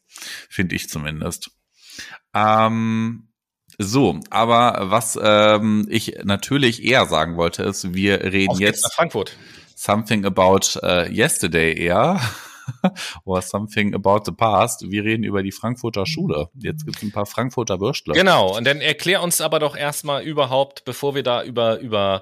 [0.49, 1.51] Finde ich zumindest.
[2.33, 3.29] Ähm,
[3.77, 8.83] so, aber was ähm, ich natürlich eher sagen wollte, ist, wir reden jetzt.
[8.83, 9.35] Nach Frankfurt.
[9.75, 12.19] Something about uh, yesterday eher.
[13.25, 14.89] Or something about the past.
[14.89, 16.49] Wir reden über die Frankfurter Schule.
[16.53, 18.13] Jetzt gibt es ein paar Frankfurter Würstler.
[18.13, 22.21] Genau, und dann erklär uns aber doch erstmal überhaupt, bevor wir da über, über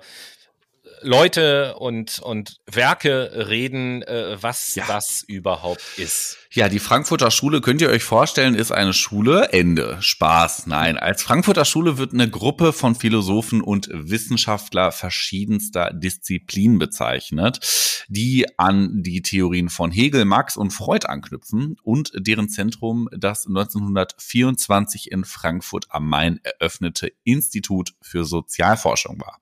[1.02, 4.86] Leute und, und Werke reden, äh, was ja.
[4.88, 6.38] das überhaupt ist.
[6.54, 10.97] Ja, die Frankfurter Schule, könnt ihr euch vorstellen, ist eine Schule, Ende, Spaß, nein.
[10.97, 19.02] Als Frankfurter Schule wird eine Gruppe von Philosophen und Wissenschaftler verschiedenster Disziplinen bezeichnet, die an
[19.02, 25.86] die Theorien von Hegel, Marx und Freud anknüpfen und deren Zentrum das 1924 in Frankfurt
[25.89, 29.39] am Main eröffnete Institut für Sozialforschung war.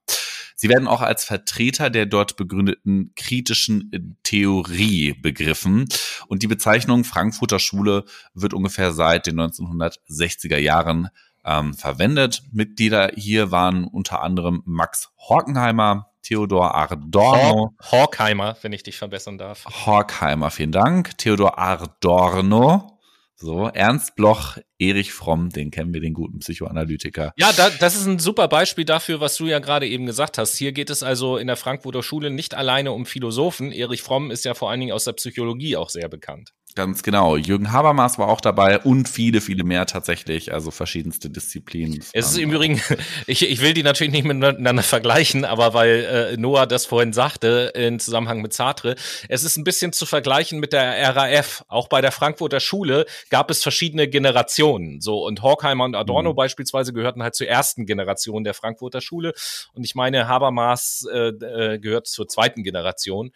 [0.62, 5.88] Sie werden auch als Vertreter der dort begründeten kritischen Theorie begriffen.
[6.28, 8.04] Und die Bezeichnung Frankfurter Schule
[8.34, 11.08] wird ungefähr seit den 1960er Jahren
[11.46, 12.44] ähm, verwendet.
[12.52, 17.74] Mitglieder hier waren unter anderem Max Horkenheimer, Theodor Adorno.
[17.90, 19.64] Horkheimer, wenn ich dich verbessern darf.
[19.86, 21.18] Horkheimer, vielen Dank.
[21.18, 22.99] Theodor Adorno.
[23.42, 27.32] So, Ernst Bloch, Erich Fromm, den kennen wir, den guten Psychoanalytiker.
[27.38, 30.58] Ja, da, das ist ein super Beispiel dafür, was du ja gerade eben gesagt hast.
[30.58, 33.72] Hier geht es also in der Frankfurter Schule nicht alleine um Philosophen.
[33.72, 36.52] Erich Fromm ist ja vor allen Dingen aus der Psychologie auch sehr bekannt.
[36.76, 37.36] Ganz genau.
[37.36, 42.04] Jürgen Habermas war auch dabei und viele, viele mehr tatsächlich, also verschiedenste Disziplinen.
[42.14, 42.80] Es ist im Übrigen,
[43.28, 47.72] ich, ich will die natürlich nicht miteinander vergleichen, aber weil äh, Noah das vorhin sagte
[47.74, 48.96] in Zusammenhang mit Sartre,
[49.30, 51.66] es ist ein bisschen zu vergleichen mit der RAF.
[51.68, 55.02] Auch bei der Frankfurter Schule gab es verschiedene Generationen.
[55.02, 56.36] So und Horkheimer und Adorno mhm.
[56.36, 59.34] beispielsweise gehörten halt zur ersten Generation der Frankfurter Schule
[59.74, 63.32] und ich meine Habermas äh, äh, gehört zur zweiten Generation.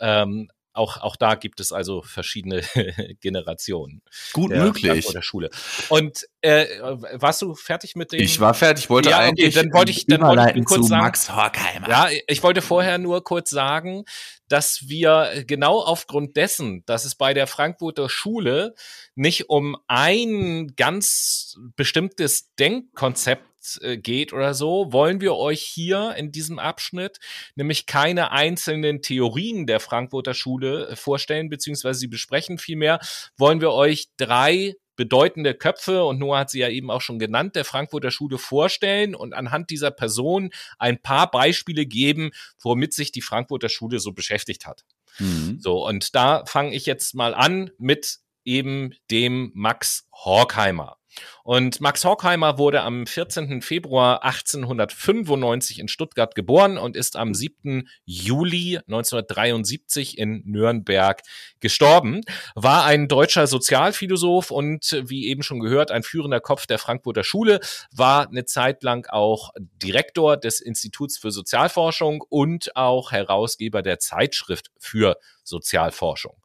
[0.00, 2.62] Ähm, auch, auch da gibt es also verschiedene
[3.20, 4.02] Generationen.
[4.32, 5.08] Gut der möglich.
[5.08, 5.50] Oder Schule.
[5.88, 6.66] Und äh,
[7.14, 8.20] warst du fertig mit dem?
[8.20, 10.88] Ich war fertig, wollte ja, eigentlich okay, dann wollte ich, dann wollte ich kurz zu
[10.88, 11.88] sagen, Max Horkheimer.
[11.88, 14.04] Ja, ich wollte vorher nur kurz sagen,
[14.48, 18.74] dass wir genau aufgrund dessen, dass es bei der Frankfurter Schule
[19.14, 23.44] nicht um ein ganz bestimmtes Denkkonzept
[23.76, 27.18] äh, geht oder so, wollen wir euch hier in diesem Abschnitt
[27.54, 32.58] nämlich keine einzelnen Theorien der Frankfurter Schule äh, vorstellen, beziehungsweise sie besprechen.
[32.58, 33.00] Vielmehr
[33.36, 37.54] wollen wir euch drei bedeutende Köpfe, und Noah hat sie ja eben auch schon genannt,
[37.54, 43.22] der Frankfurter Schule vorstellen und anhand dieser Person ein paar Beispiele geben, womit sich die
[43.22, 44.84] Frankfurter Schule so beschäftigt hat.
[45.20, 45.60] Mhm.
[45.60, 50.96] So, und da fange ich jetzt mal an mit eben dem Max Horkheimer.
[51.44, 53.62] Und Max Horkheimer wurde am 14.
[53.62, 57.88] Februar 1895 in Stuttgart geboren und ist am 7.
[58.04, 61.22] Juli 1973 in Nürnberg
[61.60, 62.20] gestorben.
[62.54, 67.60] War ein deutscher Sozialphilosoph und wie eben schon gehört, ein führender Kopf der Frankfurter Schule,
[67.92, 74.70] war eine Zeit lang auch Direktor des Instituts für Sozialforschung und auch Herausgeber der Zeitschrift
[74.78, 75.16] für
[75.48, 76.36] Sozialforschung.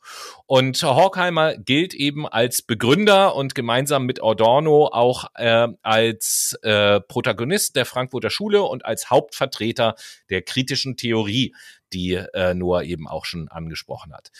[0.45, 7.76] Und Horkheimer gilt eben als Begründer und gemeinsam mit Adorno auch äh, als äh, Protagonist
[7.76, 9.95] der Frankfurter Schule und als Hauptvertreter
[10.30, 11.54] der kritischen Theorie
[11.94, 14.32] die äh, Noah eben auch schon angesprochen hat.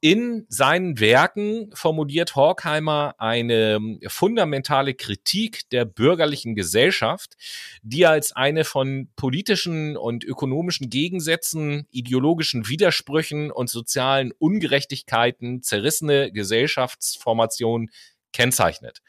[0.00, 7.34] In seinen Werken formuliert Horkheimer eine ähm, fundamentale Kritik der bürgerlichen Gesellschaft,
[7.82, 17.90] die als eine von politischen und ökonomischen Gegensätzen, ideologischen Widersprüchen und sozialen Ungerechtigkeiten zerrissene Gesellschaftsformation
[18.32, 19.02] kennzeichnet.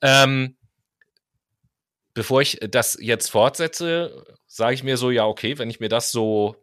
[0.00, 0.56] Ähm,
[2.14, 6.12] bevor ich das jetzt fortsetze, sage ich mir so, ja, okay, wenn ich mir das
[6.12, 6.56] so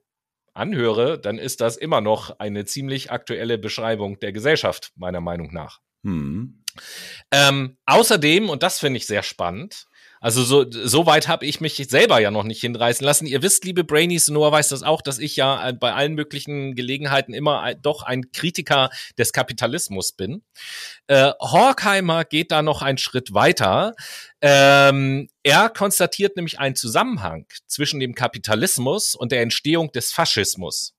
[0.60, 5.80] anhöre, dann ist das immer noch eine ziemlich aktuelle Beschreibung der Gesellschaft, meiner Meinung nach.
[6.04, 6.64] Hm.
[7.32, 9.88] Ähm, außerdem, und das finde ich sehr spannend,
[10.22, 13.26] also so, so weit habe ich mich selber ja noch nicht hinreißen lassen.
[13.26, 17.34] Ihr wisst, liebe Brainies, Noah weiß das auch, dass ich ja bei allen möglichen Gelegenheiten
[17.34, 20.44] immer doch ein Kritiker des Kapitalismus bin.
[21.08, 23.94] Äh, Horkheimer geht da noch einen Schritt weiter.
[24.42, 30.94] Ähm, er konstatiert nämlich einen Zusammenhang zwischen dem Kapitalismus und der Entstehung des Faschismus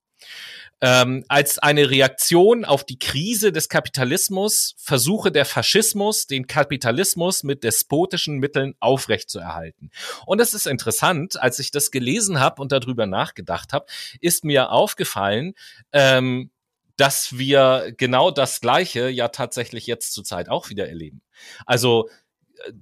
[0.81, 7.65] ähm, als eine Reaktion auf die Krise des Kapitalismus versuche der Faschismus, den Kapitalismus mit
[7.65, 9.91] despotischen Mitteln aufrechtzuerhalten.
[10.27, 13.87] Und das ist interessant, als ich das gelesen habe und darüber nachgedacht habe,
[14.21, 15.55] ist mir aufgefallen,
[15.93, 16.51] ähm,
[16.97, 21.23] dass wir genau das Gleiche ja tatsächlich jetzt zurzeit auch wieder erleben.
[21.65, 22.09] Also
[22.67, 22.73] äh,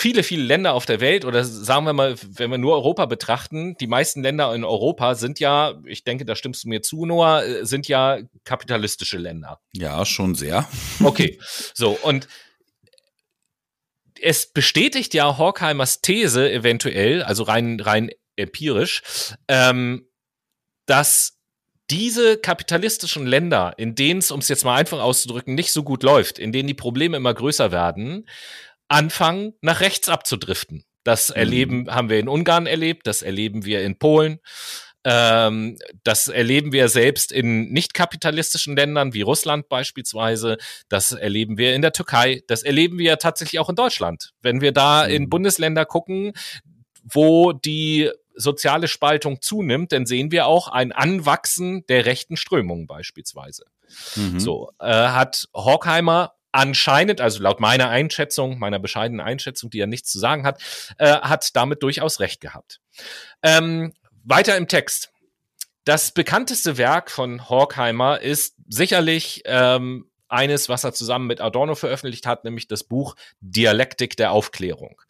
[0.00, 3.76] viele, viele Länder auf der Welt oder sagen wir mal, wenn wir nur Europa betrachten,
[3.78, 7.44] die meisten Länder in Europa sind ja, ich denke, da stimmst du mir zu, Noah,
[7.44, 9.60] äh, sind ja kapitalistische Länder.
[9.72, 10.68] Ja, schon sehr.
[11.04, 11.38] Okay,
[11.74, 12.28] so und
[14.22, 19.02] es bestätigt ja Horkheimers These eventuell, also rein, rein empirisch,
[19.48, 20.06] ähm,
[20.86, 21.38] dass
[21.90, 26.02] diese kapitalistischen Länder, in denen es, um es jetzt mal einfach auszudrücken, nicht so gut
[26.02, 28.26] läuft, in denen die Probleme immer größer werden,
[28.90, 30.84] anfangen, nach rechts abzudriften.
[31.04, 31.36] Das mhm.
[31.36, 34.40] erleben, haben wir in Ungarn erlebt, das erleben wir in Polen.
[35.02, 40.58] Ähm, das erleben wir selbst in nicht kapitalistischen Ländern wie Russland beispielsweise.
[40.90, 42.42] Das erleben wir in der Türkei.
[42.48, 44.32] Das erleben wir tatsächlich auch in Deutschland.
[44.42, 45.14] Wenn wir da mhm.
[45.14, 46.32] in Bundesländer gucken,
[47.02, 53.64] wo die soziale Spaltung zunimmt, dann sehen wir auch ein Anwachsen der rechten Strömungen beispielsweise.
[54.16, 54.38] Mhm.
[54.38, 60.10] So äh, hat Horkheimer anscheinend, also laut meiner Einschätzung, meiner bescheidenen Einschätzung, die ja nichts
[60.10, 60.62] zu sagen hat,
[60.98, 62.80] äh, hat damit durchaus recht gehabt.
[63.42, 63.92] Ähm,
[64.24, 65.10] weiter im Text.
[65.84, 72.26] Das bekannteste Werk von Horkheimer ist sicherlich ähm, eines, was er zusammen mit Adorno veröffentlicht
[72.26, 75.00] hat, nämlich das Buch Dialektik der Aufklärung.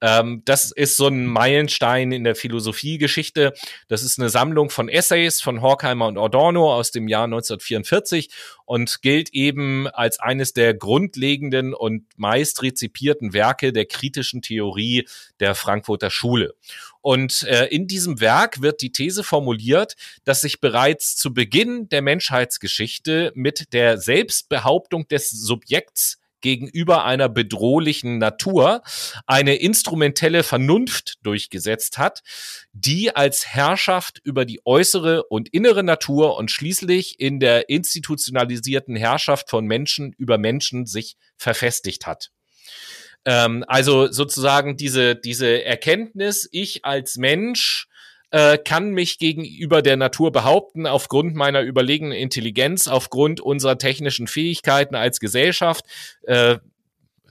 [0.00, 3.54] Ähm, das ist so ein Meilenstein in der Philosophiegeschichte.
[3.88, 8.30] Das ist eine Sammlung von Essays von Horkheimer und Adorno aus dem Jahr 1944
[8.66, 15.08] und gilt eben als eines der grundlegenden und meist rezipierten Werke der kritischen Theorie
[15.40, 16.54] der Frankfurter Schule.
[17.00, 19.94] Und äh, in diesem Werk wird die These formuliert,
[20.24, 28.18] dass sich bereits zu Beginn der Menschheitsgeschichte mit der Selbstbehauptung des Subjekts gegenüber einer bedrohlichen
[28.18, 28.82] Natur
[29.26, 32.22] eine instrumentelle Vernunft durchgesetzt hat,
[32.72, 39.50] die als Herrschaft über die äußere und innere Natur und schließlich in der institutionalisierten Herrschaft
[39.50, 42.30] von Menschen über Menschen sich verfestigt hat.
[43.24, 47.88] Ähm, also sozusagen diese, diese Erkenntnis, ich als Mensch
[48.36, 54.94] äh, kann mich gegenüber der Natur behaupten, aufgrund meiner überlegenen Intelligenz, aufgrund unserer technischen Fähigkeiten
[54.94, 55.86] als Gesellschaft.
[56.24, 56.58] Äh,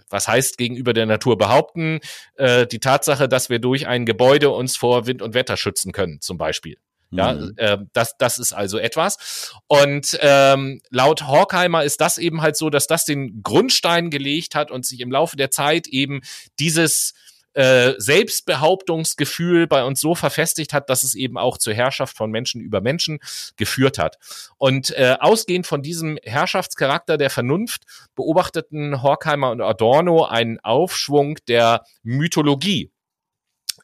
[0.10, 2.00] was heißt gegenüber der Natur behaupten?
[2.38, 6.22] Äh, die Tatsache, dass wir durch ein Gebäude uns vor Wind und Wetter schützen können,
[6.22, 6.78] zum Beispiel.
[7.12, 7.54] Ja, mhm.
[7.58, 9.52] äh, das, das ist also etwas.
[9.68, 14.72] Und ähm, laut Horkheimer ist das eben halt so, dass das den Grundstein gelegt hat
[14.72, 16.22] und sich im Laufe der Zeit eben
[16.58, 17.14] dieses
[17.56, 22.62] äh, Selbstbehauptungsgefühl bei uns so verfestigt hat, dass es eben auch zur Herrschaft von Menschen
[22.62, 23.20] über Menschen
[23.58, 24.18] geführt hat.
[24.58, 27.84] Und äh, ausgehend von diesem Herrschaftscharakter der Vernunft
[28.16, 32.92] beobachteten Horkheimer und Adorno einen Aufschwung der Mythologie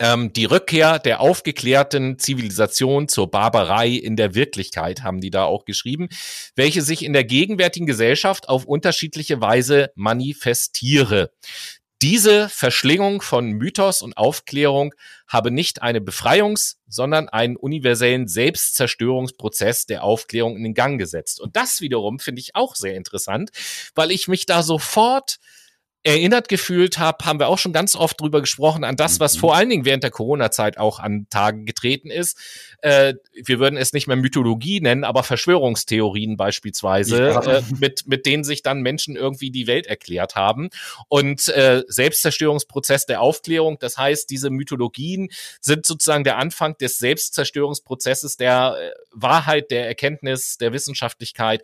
[0.02, 5.64] ähm, die Rückkehr der aufgeklärten Zivilisation zur Barbarei in der Wirklichkeit, haben die da auch
[5.64, 6.10] geschrieben,
[6.56, 11.32] welche sich in der gegenwärtigen Gesellschaft auf unterschiedliche Weise manifestiere.
[12.02, 14.96] Diese Verschlingung von Mythos und Aufklärung
[15.28, 21.40] habe nicht eine Befreiungs-, sondern einen universellen Selbstzerstörungsprozess der Aufklärung in den Gang gesetzt.
[21.40, 23.52] Und das wiederum finde ich auch sehr interessant,
[23.94, 25.38] weil ich mich da sofort
[26.04, 29.40] erinnert gefühlt habe, haben wir auch schon ganz oft drüber gesprochen, an das, was mhm.
[29.40, 32.38] vor allen Dingen während der Corona-Zeit auch an Tage getreten ist.
[32.82, 37.42] Äh, wir würden es nicht mehr Mythologie nennen, aber Verschwörungstheorien beispielsweise, ja.
[37.42, 40.70] äh, mit, mit denen sich dann Menschen irgendwie die Welt erklärt haben.
[41.08, 45.30] Und äh, Selbstzerstörungsprozess der Aufklärung, das heißt, diese Mythologien
[45.60, 51.64] sind sozusagen der Anfang des Selbstzerstörungsprozesses der äh, Wahrheit, der Erkenntnis, der Wissenschaftlichkeit,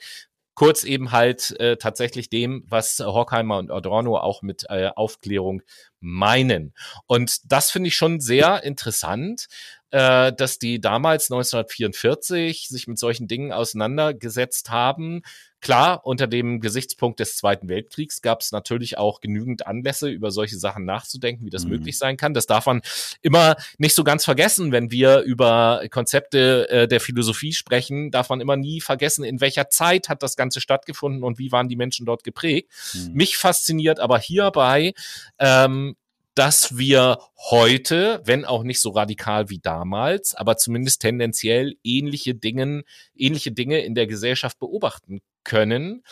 [0.58, 5.62] kurz eben halt äh, tatsächlich dem, was Horkheimer und Adorno auch mit äh, Aufklärung
[6.00, 6.74] meinen.
[7.06, 9.50] Und das finde ich schon sehr interessant,
[9.92, 15.22] äh, dass die damals 1944 sich mit solchen Dingen auseinandergesetzt haben.
[15.60, 20.58] Klar, unter dem Gesichtspunkt des Zweiten Weltkriegs gab es natürlich auch genügend Anlässe, über solche
[20.58, 21.72] Sachen nachzudenken, wie das mhm.
[21.72, 22.34] möglich sein kann.
[22.34, 22.82] Das darf man
[23.22, 28.40] immer nicht so ganz vergessen, wenn wir über Konzepte äh, der Philosophie sprechen, darf man
[28.40, 32.06] immer nie vergessen, in welcher Zeit hat das Ganze stattgefunden und wie waren die Menschen
[32.06, 32.70] dort geprägt.
[32.94, 33.14] Mhm.
[33.14, 34.94] Mich fasziniert aber hierbei
[35.40, 35.96] ähm,
[36.38, 37.20] dass wir
[37.50, 42.84] heute, wenn auch nicht so radikal wie damals, aber zumindest tendenziell ähnliche Dinge,
[43.16, 46.04] ähnliche Dinge in der Gesellschaft beobachten können,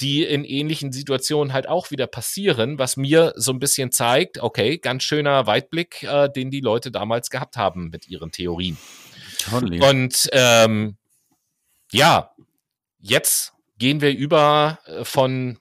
[0.00, 4.78] die in ähnlichen Situationen halt auch wieder passieren, was mir so ein bisschen zeigt, okay,
[4.78, 8.78] ganz schöner Weitblick, äh, den die Leute damals gehabt haben mit ihren Theorien.
[9.38, 9.80] Totally.
[9.80, 10.96] Und ähm,
[11.90, 12.30] ja,
[13.00, 15.58] jetzt gehen wir über äh, von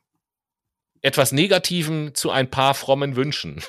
[1.01, 3.61] etwas Negativem zu ein paar frommen Wünschen.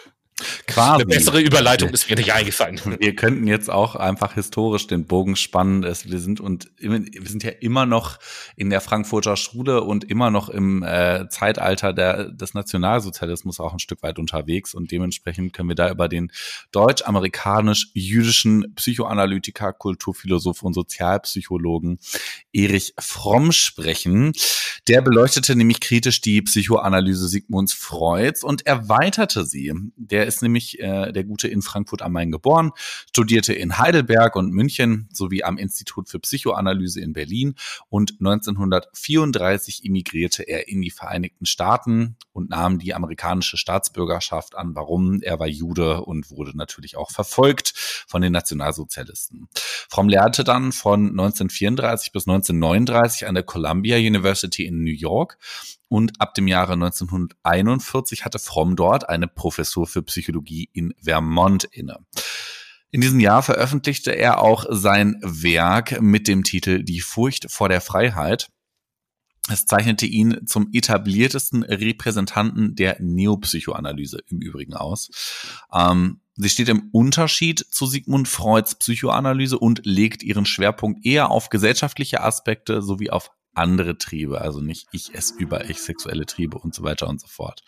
[0.66, 1.02] Quasi.
[1.02, 2.80] Eine bessere Überleitung ist mir nicht eingefallen.
[2.98, 5.82] Wir könnten jetzt auch einfach historisch den Bogen spannen.
[5.82, 8.18] Wir sind und wir sind ja immer noch
[8.56, 13.78] in der Frankfurter Schule und immer noch im äh, Zeitalter der, des Nationalsozialismus auch ein
[13.78, 16.32] Stück weit unterwegs und dementsprechend können wir da über den
[16.72, 21.98] deutsch-amerikanisch-jüdischen Psychoanalytiker, Kulturphilosoph und Sozialpsychologen
[22.52, 24.32] Erich Fromm sprechen.
[24.88, 29.72] Der beleuchtete nämlich kritisch die Psychoanalyse Sigmunds Freuds und erweiterte sie.
[29.96, 32.72] Der ist nämlich äh, der Gute in Frankfurt am Main geboren,
[33.08, 37.54] studierte in Heidelberg und München sowie am Institut für Psychoanalyse in Berlin
[37.88, 44.74] und 1934 emigrierte er in die Vereinigten Staaten und nahm die amerikanische Staatsbürgerschaft an.
[44.74, 45.20] Warum?
[45.22, 47.72] Er war Jude und wurde natürlich auch verfolgt
[48.08, 49.48] von den Nationalsozialisten.
[49.88, 55.38] Fromm lehrte dann von 1934 bis 1939 an der Columbia University in New York
[55.92, 61.98] und ab dem Jahre 1941 hatte Fromm dort eine Professur für Psychologie in Vermont inne.
[62.90, 67.82] In diesem Jahr veröffentlichte er auch sein Werk mit dem Titel Die Furcht vor der
[67.82, 68.48] Freiheit.
[69.50, 75.10] Es zeichnete ihn zum etabliertesten Repräsentanten der Neopsychoanalyse im Übrigen aus.
[75.74, 81.50] Ähm, sie steht im Unterschied zu Sigmund Freuds Psychoanalyse und legt ihren Schwerpunkt eher auf
[81.50, 86.74] gesellschaftliche Aspekte sowie auf andere Triebe, also nicht ich es über ich sexuelle Triebe und
[86.74, 87.62] so weiter und so fort.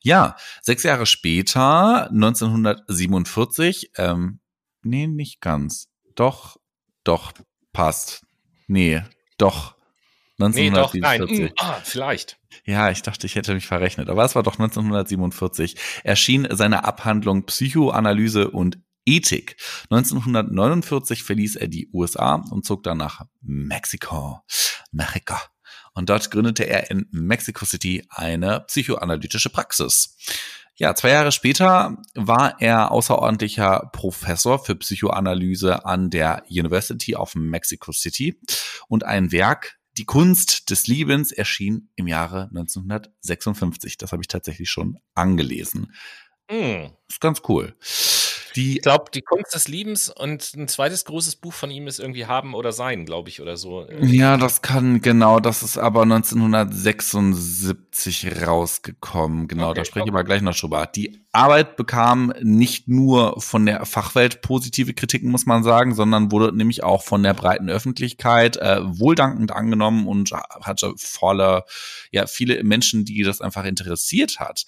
[0.00, 4.40] Ja, sechs Jahre später, 1947, ähm,
[4.82, 5.88] nee, nicht ganz.
[6.14, 6.56] Doch,
[7.04, 7.32] doch,
[7.72, 8.24] passt.
[8.66, 9.02] Nee,
[9.38, 9.76] doch.
[10.40, 11.38] 1947.
[11.38, 11.74] Nee, doch, nein.
[11.74, 12.38] Ah, vielleicht.
[12.64, 14.08] Ja, ich dachte, ich hätte mich verrechnet.
[14.08, 15.74] Aber es war doch 1947.
[16.04, 18.78] Erschien seine Abhandlung Psychoanalyse und
[19.08, 19.56] Ethik.
[19.90, 24.40] 1949 verließ er die USA und zog dann nach Mexiko.
[24.92, 25.36] Mexiko.
[25.94, 30.16] Und dort gründete er in Mexico City eine psychoanalytische Praxis.
[30.76, 37.92] Ja, zwei Jahre später war er außerordentlicher Professor für Psychoanalyse an der University of Mexico
[37.92, 38.40] City
[38.88, 43.96] und ein Werk, Die Kunst des Liebens, erschien im Jahre 1956.
[43.96, 45.92] Das habe ich tatsächlich schon angelesen.
[46.48, 46.92] Mm.
[47.08, 47.74] Ist ganz cool.
[48.58, 52.00] Die, ich glaube, die Kunst des Liebens und ein zweites großes Buch von ihm ist
[52.00, 53.86] irgendwie Haben oder Sein, glaube ich, oder so.
[54.00, 59.46] Ja, das kann, genau, das ist aber 1976 rausgekommen.
[59.46, 60.86] Genau, okay, da spreche ich aber gleich noch drüber.
[60.86, 66.56] Die Arbeit bekam nicht nur von der Fachwelt positive Kritiken, muss man sagen, sondern wurde
[66.56, 71.64] nämlich auch von der breiten Öffentlichkeit äh, wohldankend angenommen und hatte voller,
[72.10, 74.66] ja, viele Menschen, die das einfach interessiert hat.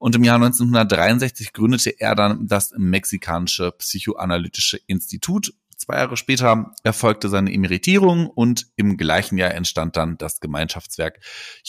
[0.00, 5.52] Und im Jahr 1963 gründete er dann das Mexikanische Psychoanalytische Institut.
[5.76, 11.20] Zwei Jahre später erfolgte seine Emeritierung und im gleichen Jahr entstand dann das Gemeinschaftswerk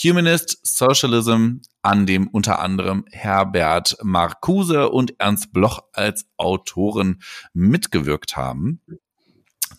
[0.01, 7.21] Humanist Socialism, an dem unter anderem Herbert Marcuse und Ernst Bloch als Autoren
[7.53, 8.81] mitgewirkt haben.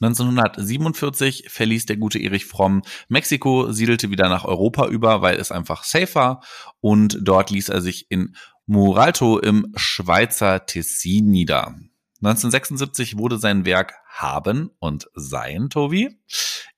[0.03, 5.85] 1947 verließ der gute Erich Fromm Mexiko, siedelte wieder nach Europa über, weil es einfach
[5.85, 6.41] safer
[6.81, 8.35] und dort ließ er sich in
[8.67, 11.77] Muralto im Schweizer Tessin nieder.
[12.21, 16.21] 1976 wurde sein Werk Haben und Sein, Tobi,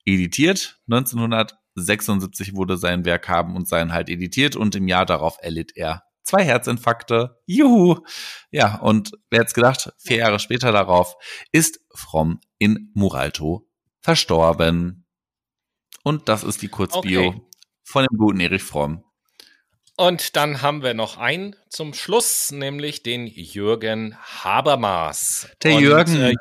[0.05, 0.81] editiert.
[0.91, 6.03] 1976 wurde sein Werk Haben und Sein halt editiert und im Jahr darauf erlitt er
[6.25, 7.41] zwei Herzinfarkte.
[7.47, 8.01] Juhu!
[8.51, 11.17] Ja, und wer hätte gedacht, vier Jahre später darauf
[11.53, 13.69] ist Fromm in Muralto
[14.01, 15.07] verstorben.
[16.03, 17.41] Und das ist die Kurzbio okay.
[17.85, 19.05] von dem guten Erich Fromm.
[19.97, 25.49] Und dann haben wir noch einen zum Schluss, nämlich den Jürgen Habermas.
[25.63, 26.21] Der Und, Jürgen.
[26.21, 26.35] Äh,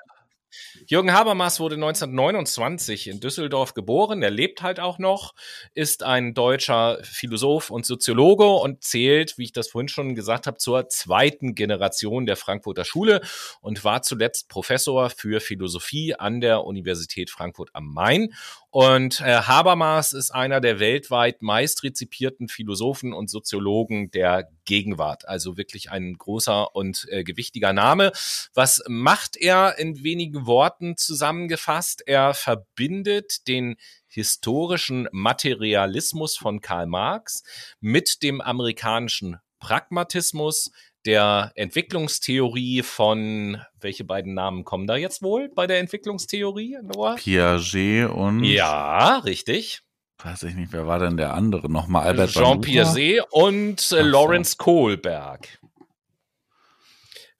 [0.93, 4.21] Jürgen Habermas wurde 1929 in Düsseldorf geboren.
[4.21, 5.33] Er lebt halt auch noch,
[5.73, 10.59] ist ein deutscher Philosoph und Soziologe und zählt, wie ich das vorhin schon gesagt habe,
[10.59, 13.21] zur zweiten Generation der Frankfurter Schule
[13.59, 18.31] und war zuletzt Professor für Philosophie an der Universität Frankfurt am Main.
[18.73, 25.27] Und äh, Habermas ist einer der weltweit meist rezipierten Philosophen und Soziologen der Gegenwart.
[25.27, 28.11] Also wirklich ein großer und äh, gewichtiger Name.
[28.55, 32.03] Was macht er in wenigen Worten zusammengefasst?
[32.05, 33.75] Er verbindet den
[34.07, 37.43] historischen Materialismus von Karl Marx
[37.79, 40.71] mit dem amerikanischen Pragmatismus,
[41.05, 47.15] der Entwicklungstheorie von, welche beiden Namen kommen da jetzt wohl bei der Entwicklungstheorie, Noah?
[47.15, 48.43] Piaget und.
[48.43, 49.81] Ja, richtig.
[50.23, 51.69] Weiß ich nicht, wer war denn der andere?
[51.69, 55.47] Nochmal Albert Jean Piaget und äh, Lawrence Kohlberg.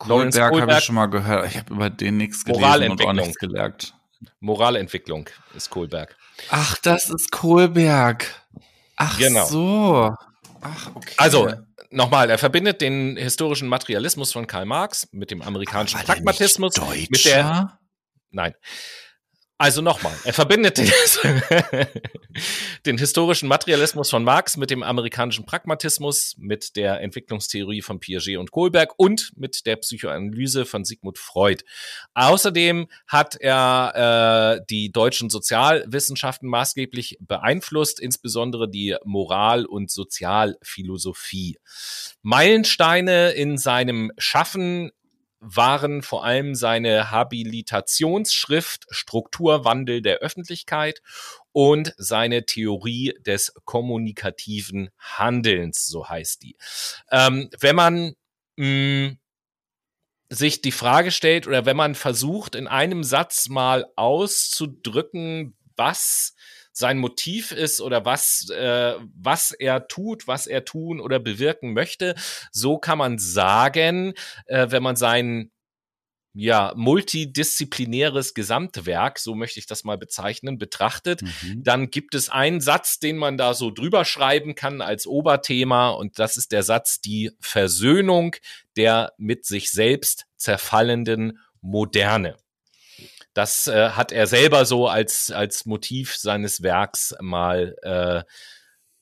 [0.07, 1.47] Kohlberg habe ich schon mal gehört.
[1.47, 3.93] Ich habe über den nichts gelesen und auch nichts gelernt.
[4.39, 6.15] Moralentwicklung ist Kohlberg.
[6.49, 8.25] Ach, das ist Kohlberg.
[8.95, 9.45] Ach genau.
[9.45, 10.15] so.
[10.61, 11.13] Ach, okay.
[11.17, 11.51] Also,
[11.89, 16.75] nochmal, er verbindet den historischen Materialismus von Karl Marx mit dem amerikanischen Pragmatismus.
[17.09, 17.77] Mit der.
[18.31, 18.53] Nein.
[19.59, 20.91] Also nochmal, er verbindet den,
[22.85, 28.51] den, historischen Materialismus von Marx mit dem amerikanischen Pragmatismus, mit der Entwicklungstheorie von Piaget und
[28.51, 31.63] Kohlberg und mit der Psychoanalyse von Sigmund Freud.
[32.15, 41.59] Außerdem hat er äh, die deutschen Sozialwissenschaften maßgeblich beeinflusst, insbesondere die Moral- und Sozialphilosophie.
[42.23, 44.91] Meilensteine in seinem Schaffen
[45.43, 51.01] waren vor allem seine Habilitationsschrift Strukturwandel der Öffentlichkeit
[51.51, 56.55] und seine Theorie des kommunikativen Handelns, so heißt die.
[57.11, 58.15] Ähm, wenn man
[58.55, 59.17] mh, hm,
[60.29, 66.35] sich die Frage stellt oder wenn man versucht, in einem Satz mal auszudrücken, was
[66.73, 72.15] sein Motiv ist oder was, äh, was er tut, was er tun oder bewirken möchte.
[72.51, 74.13] So kann man sagen,
[74.47, 75.51] äh, wenn man sein
[76.35, 81.63] ja, multidisziplinäres Gesamtwerk, so möchte ich das mal bezeichnen, betrachtet, mhm.
[81.63, 86.17] dann gibt es einen Satz, den man da so drüber schreiben kann als Oberthema und
[86.17, 88.35] das ist der Satz die Versöhnung
[88.75, 92.35] der mit sich selbst zerfallenden Moderne.
[93.33, 98.23] Das äh, hat er selber so als, als Motiv seines Werks mal äh,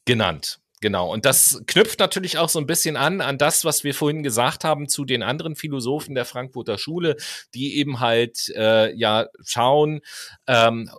[0.05, 0.59] genannt.
[0.81, 1.11] Genau.
[1.13, 4.63] Und das knüpft natürlich auch so ein bisschen an, an das, was wir vorhin gesagt
[4.63, 7.17] haben zu den anderen Philosophen der Frankfurter Schule,
[7.53, 10.01] die eben halt, äh, ja, schauen,
[10.47, 10.89] ähm,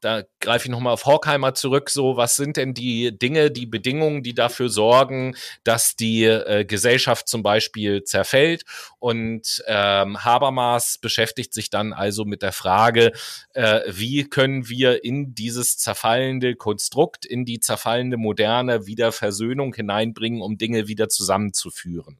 [0.00, 4.22] da greife ich nochmal auf Horkheimer zurück, so was sind denn die Dinge, die Bedingungen,
[4.22, 8.64] die dafür sorgen, dass die äh, Gesellschaft zum Beispiel zerfällt.
[8.98, 13.12] Und ähm, Habermas beschäftigt sich dann also mit der Frage,
[13.54, 20.40] äh, wie können wir in dieses zerfallende Konstrukt, in die zerfallende Moderne wieder Versöhnung hineinbringen,
[20.40, 22.18] um Dinge wieder zusammenzuführen.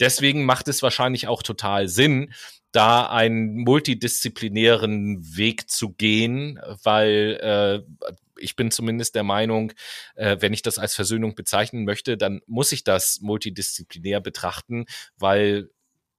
[0.00, 2.32] Deswegen macht es wahrscheinlich auch total Sinn,
[2.78, 9.72] da einen multidisziplinären Weg zu gehen, weil äh, ich bin zumindest der Meinung,
[10.14, 15.70] äh, wenn ich das als Versöhnung bezeichnen möchte, dann muss ich das multidisziplinär betrachten, weil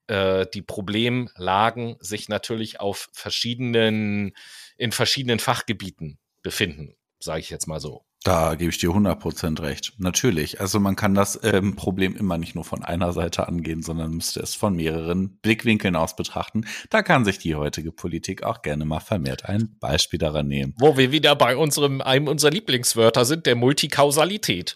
[0.08, 4.34] äh, die Problemlagen sich natürlich auf verschiedenen,
[4.76, 8.04] in verschiedenen Fachgebieten befinden, sage ich jetzt mal so.
[8.24, 9.94] Da gebe ich dir 100% recht.
[9.98, 10.60] Natürlich.
[10.60, 14.42] Also man kann das ähm, Problem immer nicht nur von einer Seite angehen, sondern müsste
[14.42, 16.66] es von mehreren Blickwinkeln aus betrachten.
[16.90, 20.76] Da kann sich die heutige Politik auch gerne mal vermehrt ein Beispiel daran nehmen.
[20.78, 24.76] Wo wir wieder bei unserem, einem unserer Lieblingswörter sind, der Multikausalität.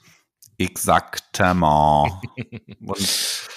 [0.57, 2.13] Exaktement.
[2.79, 3.49] Und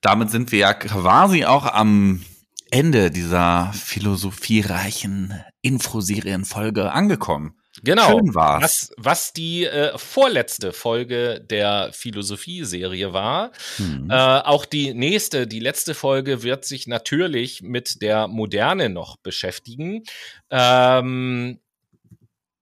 [0.00, 2.24] damit sind wir ja quasi auch am
[2.70, 7.54] Ende dieser philosophiereichen Infoserienfolge angekommen.
[7.82, 8.18] Genau.
[8.18, 8.62] Schön war's.
[8.62, 13.52] Was, was die äh, vorletzte Folge der Philosophie-Serie war.
[13.78, 14.10] Mhm.
[14.10, 20.02] Äh, auch die nächste, die letzte Folge wird sich natürlich mit der Moderne noch beschäftigen.
[20.50, 21.60] Ähm,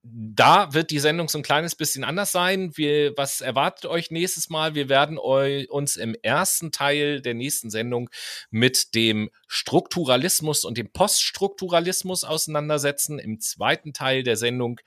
[0.06, 2.76] da wird die Sendung so ein kleines bisschen anders sein.
[2.76, 4.74] Wir, was erwartet euch nächstes Mal?
[4.74, 8.10] Wir werden eu, uns im ersten Teil der nächsten Sendung
[8.50, 13.18] mit dem Strukturalismus und dem Poststrukturalismus auseinandersetzen.
[13.18, 14.78] Im zweiten Teil der Sendung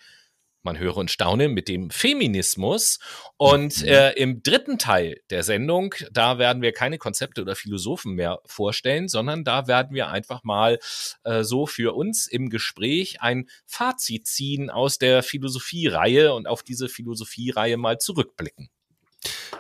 [0.67, 2.99] man höre und staune, mit dem Feminismus.
[3.37, 3.87] Und mhm.
[3.87, 9.07] äh, im dritten Teil der Sendung, da werden wir keine Konzepte oder Philosophen mehr vorstellen,
[9.07, 10.79] sondern da werden wir einfach mal
[11.23, 16.89] äh, so für uns im Gespräch ein Fazit ziehen aus der Philosophie-Reihe und auf diese
[16.89, 18.69] Philosophie-Reihe mal zurückblicken.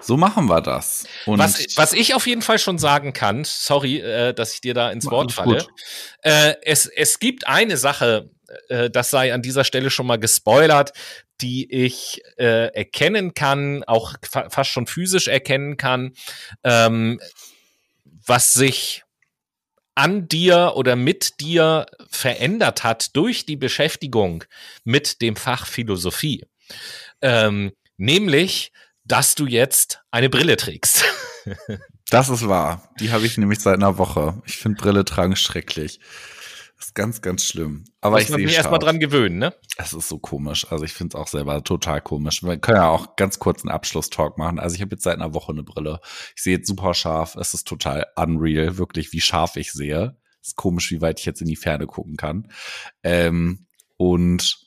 [0.01, 1.05] So machen wir das.
[1.25, 4.73] Und was, was ich auf jeden Fall schon sagen kann, sorry, äh, dass ich dir
[4.73, 5.65] da ins Wort falle.
[6.21, 8.29] Äh, es, es gibt eine Sache,
[8.69, 10.93] äh, das sei an dieser Stelle schon mal gespoilert,
[11.41, 16.13] die ich äh, erkennen kann, auch fa fast schon physisch erkennen kann,
[16.63, 17.19] ähm,
[18.25, 19.03] was sich
[19.95, 24.43] an dir oder mit dir verändert hat durch die Beschäftigung
[24.83, 26.45] mit dem Fach Philosophie.
[27.21, 28.71] Ähm, nämlich,
[29.07, 31.05] dass du jetzt eine Brille trägst.
[32.09, 32.89] das ist wahr.
[32.99, 34.41] Die habe ich nämlich seit einer Woche.
[34.45, 35.99] Ich finde Brille tragen schrecklich.
[36.77, 37.85] Das ist ganz, ganz schlimm.
[38.01, 39.55] Aber Muss ich sehe mich erstmal dran gewöhnen, ne?
[39.77, 40.71] Es ist so komisch.
[40.71, 42.43] Also ich finde es auch selber total komisch.
[42.43, 44.59] Wir können ja auch ganz kurz einen Abschlusstalk machen.
[44.59, 45.99] Also ich habe jetzt seit einer Woche eine Brille.
[46.35, 47.35] Ich sehe jetzt super scharf.
[47.35, 50.17] Es ist total unreal, wirklich, wie scharf ich sehe.
[50.41, 52.51] Es ist komisch, wie weit ich jetzt in die Ferne gucken kann.
[53.01, 53.65] Ähm,
[53.97, 54.66] und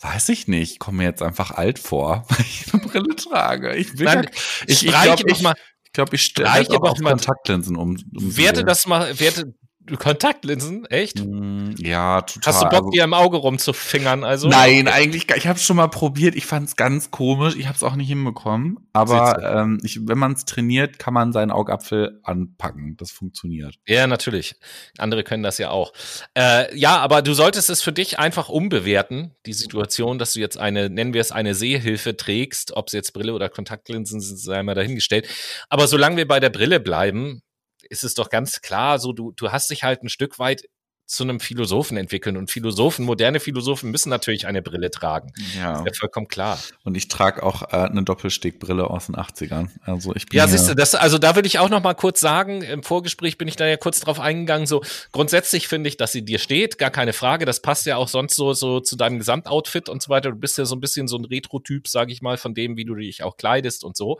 [0.00, 3.74] weiß ich nicht, ich komme mir jetzt einfach alt vor, weil ich eine Brille trage.
[3.76, 4.30] Ich will Nein,
[4.66, 7.96] ich, ich glaube, ich, ich, glaub, ich stelle auch mal Kontaktlinsen um.
[8.16, 9.54] um werte das mal, werte,
[9.96, 11.24] Kontaktlinsen, echt?
[11.24, 12.52] Mm, ja, total.
[12.52, 14.24] Hast du Bock, also, dir im Auge rumzufingern?
[14.24, 14.48] Also?
[14.48, 16.34] Nein, eigentlich, ich habe es schon mal probiert.
[16.34, 17.56] Ich fand es ganz komisch.
[17.56, 18.78] Ich habe es auch nicht hinbekommen.
[18.92, 22.96] Aber ähm, ich, wenn man es trainiert, kann man seinen Augapfel anpacken.
[22.96, 23.76] Das funktioniert.
[23.86, 24.56] Ja, natürlich.
[24.98, 25.92] Andere können das ja auch.
[26.34, 30.58] Äh, ja, aber du solltest es für dich einfach umbewerten, die Situation, dass du jetzt
[30.58, 34.62] eine, nennen wir es eine Sehhilfe trägst, ob es jetzt Brille oder Kontaktlinsen sind, sei
[34.62, 35.28] mal dahingestellt.
[35.68, 37.42] Aber solange wir bei der Brille bleiben,
[37.90, 40.68] ist es doch ganz klar, so du, du hast dich halt ein Stück weit
[41.08, 42.36] zu einem Philosophen entwickeln.
[42.36, 45.32] Und Philosophen, moderne Philosophen müssen natürlich eine Brille tragen.
[45.56, 45.80] Ja.
[45.80, 46.58] Ist ja vollkommen klar.
[46.84, 49.70] Und ich trage auch äh, eine Doppelstegbrille aus den 80ern.
[49.82, 52.20] Also ich bin Ja, siehst du, das, also da würde ich auch noch mal kurz
[52.20, 56.12] sagen, im Vorgespräch bin ich da ja kurz drauf eingegangen, so grundsätzlich finde ich, dass
[56.12, 57.46] sie dir steht, gar keine Frage.
[57.46, 60.30] Das passt ja auch sonst so, so zu deinem Gesamtoutfit und so weiter.
[60.30, 62.84] Du bist ja so ein bisschen so ein Retro-Typ, sage ich mal, von dem, wie
[62.84, 64.18] du dich auch kleidest und so.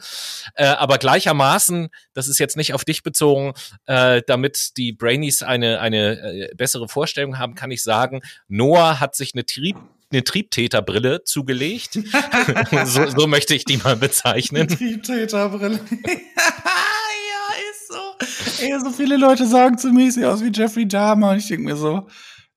[0.54, 3.52] Äh, aber gleichermaßen, das ist jetzt nicht auf dich bezogen,
[3.84, 9.00] äh, damit die Brainies eine, eine äh, bessere bessere Vorstellung haben, kann ich sagen, Noah
[9.00, 9.76] hat sich eine Trieb
[10.10, 11.98] eine Triebtäterbrille zugelegt.
[12.86, 14.66] so, so möchte ich die mal bezeichnen.
[14.66, 15.74] Triebtäterbrille.
[16.06, 18.64] ja, ist so.
[18.64, 21.32] Ey, so viele Leute sagen zu mir, ich sehe aus wie Jeffrey Dahmer.
[21.32, 22.06] Und ich denke mir so,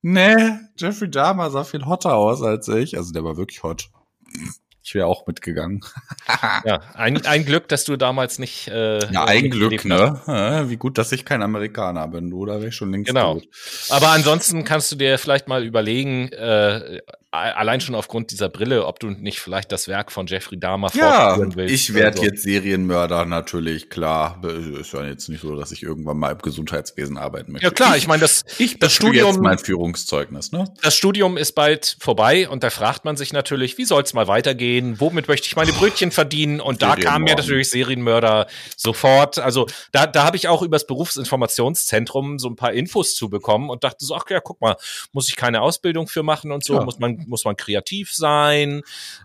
[0.02, 0.34] nee,
[0.78, 2.96] Jeffrey Dahmer sah viel hotter aus als ich.
[2.96, 3.90] Also der war wirklich hot.
[4.84, 5.82] Ich wäre auch mitgegangen.
[6.66, 8.68] ja, ein, ein Glück, dass du damals nicht.
[8.68, 10.20] Äh, ja, ein Glück, ne?
[10.26, 12.60] Ja, wie gut, dass ich kein Amerikaner bin, oder?
[12.60, 13.36] Wäre ich schon längst Genau.
[13.36, 13.48] Gut.
[13.90, 17.02] Aber ansonsten kannst du dir vielleicht mal überlegen, äh,
[17.32, 21.30] allein schon aufgrund dieser Brille, ob du nicht vielleicht das Werk von Jeffrey Dahmer ja,
[21.30, 21.74] fortführen willst.
[21.74, 22.24] Ich werde so.
[22.24, 24.42] jetzt Serienmörder, natürlich, klar.
[24.44, 27.66] Ist ja jetzt nicht so, dass ich irgendwann mal im Gesundheitswesen arbeiten möchte.
[27.66, 30.66] Ja klar, ich, ich meine, das, ich das Studium, jetzt mein Führungszeugnis, ne?
[30.82, 34.28] Das Studium ist bald vorbei und da fragt man sich natürlich, wie soll es mal
[34.28, 35.00] weitergehen?
[35.00, 36.60] Womit möchte ich meine Brötchen verdienen?
[36.60, 39.40] Und da kam mir natürlich Serienmörder sofort.
[39.40, 43.86] Also da, da habe ich auch übers Berufsinformationszentrum so ein paar Infos zu bekommen und
[43.86, 44.76] dachte so, ach ja, guck mal,
[45.14, 46.84] muss ich keine Ausbildung für machen und so, ja.
[46.84, 48.82] muss man muss man kreativ sein.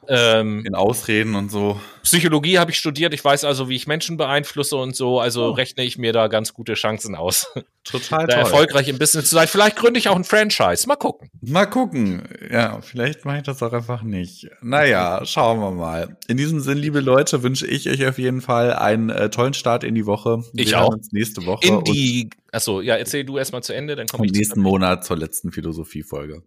[0.08, 1.80] Ähm, In Ausreden und so.
[2.02, 3.12] Psychologie habe ich studiert.
[3.14, 5.18] Ich weiß also, wie ich Menschen beeinflusse und so.
[5.18, 5.50] Also oh.
[5.50, 7.48] rechne ich mir da ganz gute Chancen aus.
[7.84, 8.38] Total toll.
[8.38, 9.48] erfolgreich im Business zu sein.
[9.48, 10.86] Vielleicht gründe ich auch ein Franchise.
[10.88, 11.30] Mal gucken.
[11.40, 12.22] Mal gucken.
[12.50, 14.48] Ja, vielleicht mache ich das auch einfach nicht.
[14.60, 16.16] Naja, schauen wir mal.
[16.26, 19.84] In diesem Sinn, liebe Leute, wünsche ich euch auf jeden Fall einen äh, tollen Start
[19.84, 20.42] in die Woche.
[20.52, 20.94] Wir ich auch.
[20.94, 21.66] Uns nächste Woche.
[21.66, 24.32] In die, achso, ja, erzähl du erstmal zu Ende, dann komme ich.
[24.32, 26.42] nächsten Monat zur letzten Philosophie-Folge.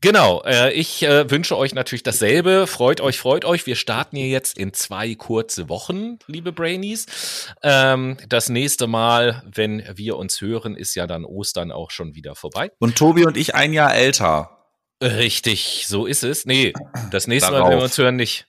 [0.00, 2.66] Genau, äh, ich äh, wünsche euch natürlich dasselbe.
[2.66, 3.66] Freut euch, freut euch.
[3.66, 7.46] Wir starten hier jetzt in zwei kurze Wochen, liebe Brainies.
[7.62, 12.34] Ähm, das nächste Mal, wenn wir uns hören, ist ja dann Ostern auch schon wieder
[12.34, 12.70] vorbei.
[12.78, 14.58] Und Tobi und ich ein Jahr älter.
[15.02, 16.46] Richtig, so ist es.
[16.46, 16.72] Nee,
[17.10, 17.66] das nächste Darauf.
[17.66, 18.46] Mal, wenn wir uns hören, nicht.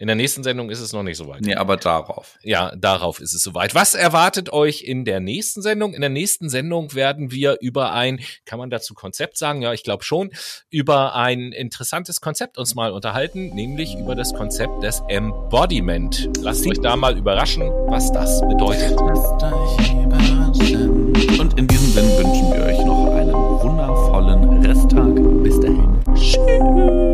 [0.00, 1.42] In der nächsten Sendung ist es noch nicht so weit.
[1.42, 2.38] Nee, aber darauf.
[2.42, 3.74] Ja, darauf ist es soweit.
[3.74, 5.92] Was erwartet euch in der nächsten Sendung?
[5.92, 9.60] In der nächsten Sendung werden wir über ein, kann man dazu Konzept sagen?
[9.60, 10.30] Ja, ich glaube schon,
[10.70, 16.30] über ein interessantes Konzept uns mal unterhalten, nämlich über das Konzept des Embodiment.
[16.40, 18.98] Lasst euch da mal überraschen, was das bedeutet.
[19.06, 21.38] Lasst euch überraschen.
[21.38, 25.14] Und in diesem Sinne wünschen wir euch noch einen wundervollen Resttag.
[25.42, 25.98] Bis dahin.
[26.14, 27.09] Tschüss.